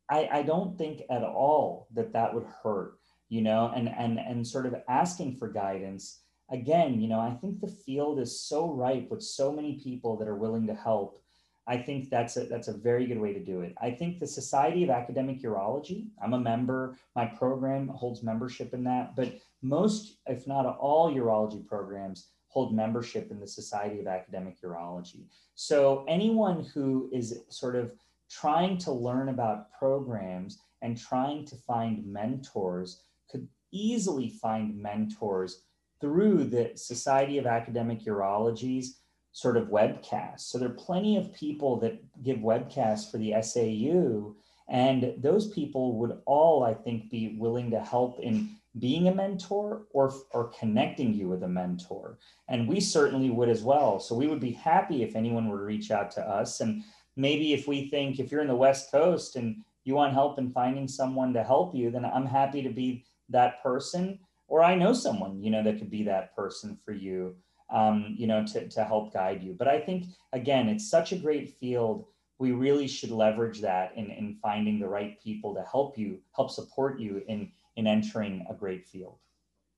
I, 0.10 0.30
I 0.32 0.42
don't 0.44 0.78
think 0.78 1.02
at 1.10 1.24
all 1.24 1.88
that 1.94 2.14
that 2.14 2.34
would 2.34 2.48
hurt. 2.64 2.94
You 3.28 3.42
know, 3.42 3.72
and 3.76 3.90
and 3.90 4.18
and 4.18 4.48
sort 4.48 4.66
of 4.66 4.76
asking 4.88 5.36
for 5.36 5.50
guidance 5.50 6.22
again, 6.52 7.00
you 7.00 7.08
know, 7.08 7.20
I 7.20 7.32
think 7.32 7.60
the 7.60 7.68
field 7.68 8.20
is 8.20 8.40
so 8.40 8.72
ripe 8.72 9.10
with 9.10 9.22
so 9.22 9.52
many 9.52 9.80
people 9.84 10.18
that 10.18 10.28
are 10.28 10.36
willing 10.36 10.68
to 10.68 10.74
help. 10.74 11.22
I 11.68 11.78
think 11.78 12.10
that's 12.10 12.36
a, 12.38 12.46
that's 12.46 12.68
a 12.68 12.74
very 12.74 13.06
good 13.06 13.20
way 13.20 13.32
to 13.34 13.40
do 13.40 13.62
it. 13.62 13.76
I 13.80 13.92
think 13.92 14.20
the 14.20 14.28
Society 14.28 14.84
of 14.84 14.90
Academic 14.90 15.42
Urology, 15.44 16.08
I'm 16.22 16.34
a 16.34 16.40
member, 16.40 16.98
my 17.16 17.26
program 17.26 17.88
holds 17.90 18.24
membership 18.24 18.74
in 18.74 18.84
that, 18.86 19.16
but 19.16 19.40
most, 19.62 20.18
if 20.26 20.48
not 20.48 20.66
all 20.66 21.14
urology 21.14 21.66
programs 21.68 22.30
hold 22.48 22.74
membership 22.74 23.30
in 23.30 23.40
the 23.40 23.48
Society 23.48 24.00
of 24.00 24.08
Academic 24.08 24.60
Urology. 24.62 25.26
So 25.54 26.06
anyone 26.08 26.64
who 26.74 27.10
is 27.14 27.42
sort 27.50 27.76
of 27.76 27.92
trying 28.32 28.78
to 28.80 28.92
learn 28.92 29.30
about 29.30 29.72
programs 29.78 30.60
and 30.82 30.98
trying 30.98 31.46
to 31.46 31.56
find 31.56 32.06
mentors 32.06 33.04
could 33.30 33.48
easily 33.72 34.30
find 34.30 34.76
mentors 34.76 35.66
through 36.02 36.46
the 36.46 36.72
Society 36.76 37.38
of 37.38 37.46
Academic 37.46 38.04
Urology's 38.06 39.00
sort 39.32 39.58
of 39.58 39.68
webcast. 39.68 40.42
So 40.42 40.58
there 40.58 40.70
are 40.70 40.74
plenty 40.74 41.18
of 41.18 41.34
people 41.34 41.80
that 41.80 42.02
give 42.24 42.38
webcasts 42.38 43.10
for 43.12 43.18
the 43.18 43.34
SAU, 43.42 44.34
and 44.68 45.14
those 45.18 45.52
people 45.52 45.98
would 45.98 46.20
all, 46.26 46.64
I 46.64 46.74
think, 46.74 47.10
be 47.10 47.38
willing 47.40 47.72
to 47.72 47.80
help 47.80 48.20
in 48.20 48.56
being 48.78 49.08
a 49.08 49.16
mentor 49.16 49.88
or, 49.92 50.14
or 50.32 50.52
connecting 50.60 51.14
you 51.14 51.28
with 51.28 51.44
a 51.44 51.48
mentor. 51.48 52.20
And 52.48 52.68
we 52.68 52.80
certainly 52.80 53.30
would 53.32 53.50
as 53.50 53.64
well. 53.64 54.00
So 54.00 54.16
we 54.16 54.28
would 54.28 54.40
be 54.40 54.52
happy 54.52 55.04
if 55.04 55.16
anyone 55.16 55.48
were 55.48 55.58
to 55.58 55.64
reach 55.64 55.90
out 55.90 56.12
to 56.12 56.22
us. 56.22 56.62
And 56.62 56.84
maybe 57.16 57.54
if 57.54 57.68
we 57.68 57.90
think 57.90 58.20
if 58.20 58.32
you're 58.32 58.42
in 58.42 58.48
the 58.48 58.56
West 58.56 58.92
Coast 58.92 59.36
and 59.36 59.64
you 59.86 59.96
want 59.96 60.14
help 60.14 60.38
in 60.38 60.52
finding 60.52 60.88
someone 60.88 61.34
to 61.34 61.44
help 61.44 61.74
you, 61.74 61.90
then 61.90 62.06
I'm 62.06 62.28
happy 62.28 62.62
to 62.62 62.70
be 62.70 63.06
that 63.30 63.62
person 63.64 64.20
or 64.50 64.64
I 64.64 64.76
know 64.76 64.94
someone, 64.94 65.42
you 65.42 65.52
know, 65.52 65.64
that 65.64 65.78
could 65.78 65.90
be 65.90 66.04
that 66.04 66.36
person 66.36 66.78
for 66.84 66.92
you, 66.92 67.36
um, 67.70 68.16
you 68.18 68.28
know, 68.28 68.46
to, 68.48 68.68
to 68.68 68.84
help 68.84 69.14
guide 69.14 69.44
you. 69.44 69.54
But 69.58 69.68
I 69.68 69.80
think, 69.80 70.06
again, 70.34 70.68
it's 70.68 70.90
such 70.90 71.12
a 71.12 71.18
great 71.18 71.56
field. 71.60 72.06
We 72.40 72.52
really 72.52 72.88
should 72.88 73.12
leverage 73.12 73.62
that 73.62 73.94
in, 73.96 74.10
in 74.12 74.38
finding 74.42 74.80
the 74.80 74.88
right 74.88 75.22
people 75.22 75.54
to 75.56 75.64
help 75.64 75.98
you, 75.98 76.20
help 76.36 76.52
support 76.52 77.00
you 77.00 77.24
in, 77.28 77.52
in 77.76 77.86
entering 77.86 78.46
a 78.50 78.54
great 78.54 78.88
field. 78.88 79.18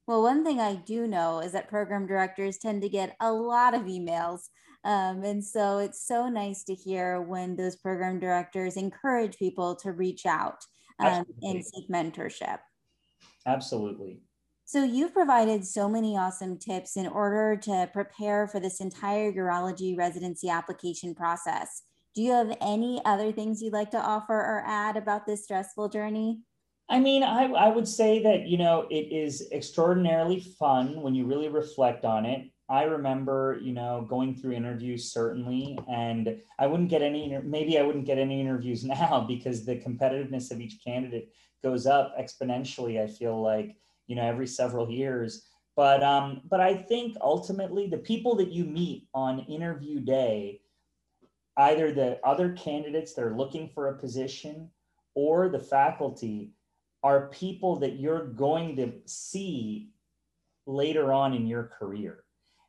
Well, 0.08 0.24
one 0.24 0.44
thing 0.44 0.60
I 0.60 0.76
do 0.76 1.08
know 1.08 1.40
is 1.40 1.52
that 1.52 1.70
program 1.70 2.08
directors 2.08 2.58
tend 2.58 2.82
to 2.82 2.90
get 2.90 3.16
a 3.20 3.32
lot 3.32 3.74
of 3.74 3.84
emails. 3.84 4.50
Um, 4.84 5.24
and 5.24 5.44
so 5.44 5.78
it's 5.78 6.06
so 6.08 6.28
nice 6.28 6.64
to 6.64 6.74
hear 6.74 7.22
when 7.22 7.56
those 7.56 7.76
program 7.76 8.20
directors 8.20 8.78
encourage 8.78 9.38
people 9.38 9.76
to 9.76 9.92
reach 9.92 10.26
out 10.26 10.66
um, 11.00 11.26
and 11.44 11.64
seek 11.64 11.90
mentorship. 11.90 12.60
Absolutely. 13.46 14.22
So 14.72 14.86
you've 14.86 15.14
provided 15.14 15.68
so 15.68 15.90
many 15.90 16.16
awesome 16.16 16.58
tips 16.58 16.96
in 16.96 17.06
order 17.06 17.58
to 17.58 17.90
prepare 17.92 18.48
for 18.48 18.62
this 18.62 18.80
entire 18.80 19.30
urology 19.30 19.98
residency 19.98 20.48
application 20.48 21.14
process. 21.14 21.82
Do 22.16 22.22
you 22.22 22.32
have 22.32 22.56
any 22.62 23.02
other 23.04 23.34
things 23.34 23.62
you'd 23.62 23.74
like 23.74 23.92
to 23.92 24.02
offer 24.02 24.34
or 24.34 24.64
add 24.66 24.96
about 24.96 25.26
this 25.26 25.44
stressful 25.44 25.90
journey? 25.90 26.40
I 26.88 27.02
mean, 27.02 27.22
I, 27.22 27.52
I 27.52 27.68
would 27.68 27.86
say 27.86 28.24
that, 28.24 28.48
you 28.48 28.58
know, 28.58 28.88
it 28.90 29.12
is 29.12 29.50
extraordinarily 29.52 30.40
fun 30.58 31.02
when 31.02 31.16
you 31.16 31.26
really 31.26 31.50
reflect 31.50 32.06
on 32.06 32.26
it. 32.26 32.50
I 32.70 32.84
remember, 32.84 33.60
you 33.62 33.74
know, 33.74 34.08
going 34.10 34.38
through 34.38 34.54
interviews 34.54 35.12
certainly, 35.12 35.78
and 35.92 36.38
I 36.58 36.68
wouldn't 36.68 36.90
get 36.90 37.02
any, 37.02 37.38
maybe 37.44 37.78
I 37.78 37.82
wouldn't 37.82 38.06
get 38.06 38.20
any 38.20 38.40
interviews 38.40 38.86
now 38.86 39.26
because 39.28 39.66
the 39.66 39.76
competitiveness 39.82 40.50
of 40.50 40.62
each 40.62 40.82
candidate 40.82 41.34
goes 41.62 41.88
up 41.88 42.18
exponentially. 42.18 43.04
I 43.04 43.08
feel 43.08 43.42
like 43.42 43.76
you 44.12 44.18
know 44.18 44.28
every 44.28 44.46
several 44.46 44.92
years. 44.92 45.48
But 45.78 46.04
um 46.04 46.42
but 46.50 46.60
i 46.60 46.76
think 46.76 47.16
ultimately 47.22 47.88
the 47.88 48.06
people 48.12 48.36
that 48.36 48.52
you 48.52 48.66
meet 48.66 49.08
on 49.14 49.40
interview 49.58 50.02
day 50.02 50.60
either 51.58 51.94
the 51.94 52.20
other 52.26 52.52
candidates 52.52 53.14
that 53.14 53.24
are 53.24 53.38
looking 53.38 53.70
for 53.74 53.88
a 53.88 53.98
position 53.98 54.70
or 55.16 55.48
the 55.48 55.60
faculty 55.60 56.52
are 57.04 57.30
people 57.30 57.78
that 57.80 58.00
you're 58.00 58.28
going 58.28 58.76
to 58.76 58.92
see 59.06 59.90
later 60.66 61.14
on 61.14 61.34
in 61.34 61.48
your 61.48 61.72
career. 61.80 62.26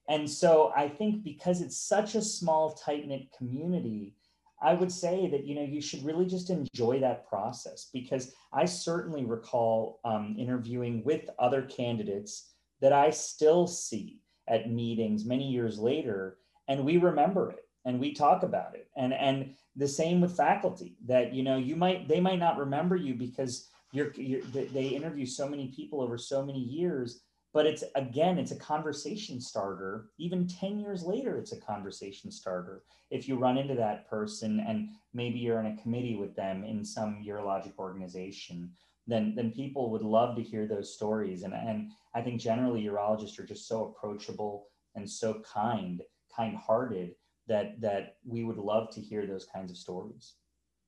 And 0.09 0.31
so 0.31 0.73
i 0.77 0.89
think 0.89 1.25
because 1.25 1.61
it's 1.61 1.89
such 1.95 2.15
a 2.15 2.23
small 2.23 2.75
tight 2.85 3.09
knit 3.09 3.27
community 3.37 4.15
I 4.63 4.75
would 4.75 4.93
say 4.93 5.29
that 5.29 5.45
you 5.45 5.55
know 5.55 5.63
you 5.63 5.81
should 5.81 6.05
really 6.05 6.27
just 6.27 6.51
enjoy 6.51 7.01
that 7.01 7.29
process 7.29 7.91
because 7.93 8.35
I 8.53 8.65
certainly 8.65 9.25
recall 9.25 10.01
um, 10.05 10.37
interviewing 10.39 11.03
with 11.05 11.29
other 11.39 11.63
candidates 11.63 12.51
that 12.81 12.93
I 12.93 13.11
still 13.11 13.67
see 13.67 14.21
at 14.49 14.71
meetings 14.71 15.25
many 15.25 15.51
years 15.51 15.79
later, 15.79 16.39
and 16.69 16.85
we 16.85 16.97
remember 16.97 17.51
it 17.51 17.65
and 17.85 17.99
we 17.99 18.15
talk 18.15 18.43
about 18.43 18.75
it, 18.75 18.89
and 18.97 19.13
and 19.13 19.55
the 19.77 19.89
same 19.89 20.21
with 20.21 20.37
faculty 20.37 20.97
that 21.07 21.35
you 21.35 21.43
know 21.43 21.57
you 21.57 21.77
might 21.77 22.09
they 22.09 22.21
might 22.21 22.39
not 22.39 22.59
remember 22.59 22.97
you 22.97 23.15
because 23.15 23.69
you're, 23.93 24.13
you're 24.15 24.43
they 24.43 24.87
interview 24.87 25.27
so 25.27 25.49
many 25.49 25.69
people 25.75 26.01
over 26.01 26.17
so 26.17 26.45
many 26.45 26.61
years 26.61 27.23
but 27.53 27.67
it's 27.67 27.85
again 27.95 28.39
it's 28.39 28.53
a 28.53 28.57
conversation 28.57 29.41
starter 29.41 30.07
even 30.19 30.47
10 30.47 30.79
years 30.79 31.03
later 31.03 31.37
it's 31.37 31.53
a 31.53 31.61
conversation 31.61 32.31
starter 32.31 32.83
if 33.11 33.29
you 33.29 33.37
run 33.37 33.59
into 33.59 33.75
that 33.75 34.09
person 34.09 34.65
and 34.67 34.89
maybe 35.13 35.39
you're 35.39 35.61
in 35.61 35.79
a 35.79 35.83
committee 35.83 36.17
with 36.17 36.35
them 36.35 36.65
in 36.65 36.85
some 36.85 37.23
urologic 37.27 37.73
organization 37.79 38.71
then 39.07 39.35
then 39.35 39.51
people 39.51 39.91
would 39.91 40.03
love 40.03 40.37
to 40.37 40.43
hear 40.43 40.67
those 40.67 40.95
stories. 40.95 41.43
And 41.43 41.55
and 41.55 41.91
I 42.15 42.23
think 42.23 42.41
generally 42.41 42.85
urologists 42.85 43.39
are 43.39 43.47
just 43.47 43.67
so 43.67 43.87
approachable 43.87 44.69
and 44.95 45.09
so 45.09 45.41
kind, 45.41 46.03
kind-hearted 46.35 47.15
that 47.49 47.81
that 47.81 48.17
we 48.25 48.45
would 48.45 48.59
love 48.59 48.91
to 48.95 49.01
hear 49.01 49.27
those 49.27 49.47
kinds 49.47 49.71
of 49.71 49.77
stories. 49.77 50.35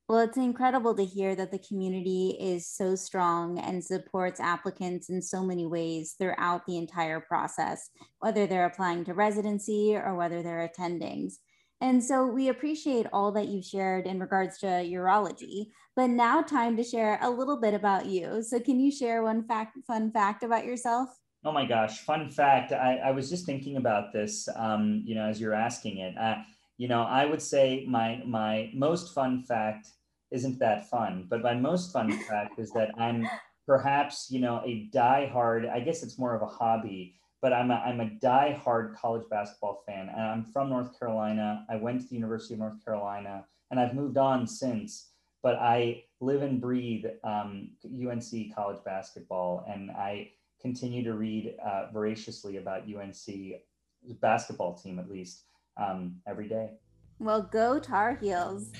Well, 0.06 0.18
it's 0.18 0.36
incredible 0.36 0.94
to 0.96 1.04
hear 1.04 1.34
that 1.34 1.50
the 1.50 1.58
community 1.58 2.36
is 2.38 2.68
so 2.68 2.94
strong 2.94 3.58
and 3.58 3.82
supports 3.82 4.38
applicants 4.38 5.08
in 5.08 5.22
so 5.22 5.42
many 5.42 5.66
ways 5.66 6.14
throughout 6.18 6.66
the 6.66 6.76
entire 6.76 7.20
process, 7.20 7.88
whether 8.18 8.46
they're 8.46 8.66
applying 8.66 9.06
to 9.06 9.14
residency 9.14 9.96
or 9.96 10.14
whether 10.14 10.42
they're 10.42 10.64
attending. 10.64 11.30
And 11.80 12.04
so 12.04 12.26
we 12.26 12.48
appreciate 12.48 13.06
all 13.14 13.32
that 13.32 13.48
you've 13.48 13.64
shared 13.64 14.06
in 14.06 14.20
regards 14.20 14.58
to 14.58 14.66
urology. 14.66 15.68
But 15.96 16.10
now, 16.10 16.42
time 16.42 16.76
to 16.76 16.84
share 16.84 17.18
a 17.22 17.30
little 17.30 17.58
bit 17.58 17.72
about 17.72 18.04
you. 18.04 18.42
So, 18.42 18.60
can 18.60 18.80
you 18.80 18.90
share 18.90 19.22
one 19.22 19.46
fact, 19.46 19.78
fun 19.86 20.10
fact 20.10 20.42
about 20.42 20.66
yourself? 20.66 21.08
Oh 21.44 21.52
my 21.52 21.66
gosh, 21.66 22.00
fun 22.00 22.30
fact. 22.30 22.72
I, 22.72 22.96
I 22.96 23.10
was 23.10 23.28
just 23.28 23.44
thinking 23.44 23.76
about 23.76 24.12
this, 24.12 24.48
um, 24.56 25.02
you 25.04 25.14
know, 25.14 25.26
as 25.26 25.40
you're 25.40 25.54
asking 25.54 25.98
it. 25.98 26.16
Uh, 26.16 26.36
you 26.76 26.88
know, 26.88 27.02
I 27.02 27.24
would 27.24 27.42
say 27.42 27.86
my 27.88 28.22
my 28.26 28.70
most 28.74 29.14
fun 29.14 29.42
fact 29.42 29.88
isn't 30.30 30.58
that 30.58 30.90
fun, 30.90 31.26
but 31.28 31.42
my 31.42 31.54
most 31.54 31.92
fun 31.92 32.10
fact 32.28 32.58
is 32.58 32.70
that 32.72 32.90
I'm 32.98 33.28
perhaps, 33.66 34.28
you 34.30 34.40
know, 34.40 34.60
a 34.64 34.88
die-hard, 34.92 35.66
I 35.66 35.80
guess 35.80 36.02
it's 36.02 36.18
more 36.18 36.34
of 36.34 36.42
a 36.42 36.46
hobby, 36.46 37.14
but 37.40 37.52
I'm 37.52 37.70
a, 37.70 37.74
I'm 37.74 38.00
a 38.00 38.10
die-hard 38.20 38.94
college 38.94 39.24
basketball 39.30 39.82
fan. 39.86 40.08
And 40.10 40.20
I'm 40.20 40.44
from 40.44 40.68
North 40.68 40.98
Carolina. 40.98 41.64
I 41.70 41.76
went 41.76 42.02
to 42.02 42.08
the 42.08 42.14
University 42.14 42.54
of 42.54 42.60
North 42.60 42.84
Carolina 42.84 43.44
and 43.70 43.80
I've 43.80 43.94
moved 43.94 44.18
on 44.18 44.46
since, 44.46 45.10
but 45.42 45.56
I 45.56 46.04
live 46.20 46.42
and 46.42 46.60
breathe 46.60 47.04
um, 47.22 47.70
UNC 47.84 48.54
college 48.54 48.82
basketball. 48.84 49.64
And 49.68 49.90
I 49.90 50.30
continue 50.60 51.04
to 51.04 51.14
read 51.14 51.54
uh, 51.64 51.86
voraciously 51.92 52.58
about 52.58 52.82
UNC 52.82 53.60
basketball 54.20 54.74
team, 54.74 54.98
at 54.98 55.10
least 55.10 55.42
um, 55.76 56.16
every 56.26 56.48
day. 56.48 56.70
Well, 57.18 57.42
go 57.42 57.78
Tar 57.78 58.16
Heels. 58.16 58.72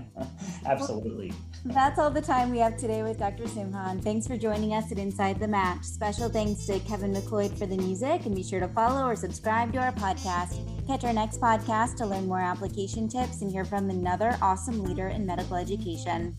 Absolutely. 0.66 1.32
That's 1.64 1.98
all 1.98 2.10
the 2.10 2.20
time 2.20 2.50
we 2.50 2.58
have 2.58 2.76
today 2.76 3.02
with 3.02 3.18
Dr. 3.18 3.44
Simhan. 3.44 4.02
Thanks 4.02 4.26
for 4.26 4.36
joining 4.36 4.74
us 4.74 4.92
at 4.92 4.98
Inside 4.98 5.40
the 5.40 5.48
Match. 5.48 5.84
Special 5.84 6.28
thanks 6.28 6.66
to 6.66 6.78
Kevin 6.80 7.12
MacLeod 7.12 7.58
for 7.58 7.66
the 7.66 7.76
music, 7.76 8.26
and 8.26 8.36
be 8.36 8.42
sure 8.42 8.60
to 8.60 8.68
follow 8.68 9.06
or 9.06 9.16
subscribe 9.16 9.72
to 9.72 9.78
our 9.78 9.92
podcast. 9.92 10.58
Catch 10.86 11.04
our 11.04 11.12
next 11.12 11.40
podcast 11.40 11.96
to 11.96 12.06
learn 12.06 12.26
more 12.26 12.40
application 12.40 13.08
tips 13.08 13.42
and 13.42 13.50
hear 13.50 13.64
from 13.64 13.90
another 13.90 14.36
awesome 14.40 14.82
leader 14.84 15.08
in 15.08 15.26
medical 15.26 15.56
education. 15.56 16.36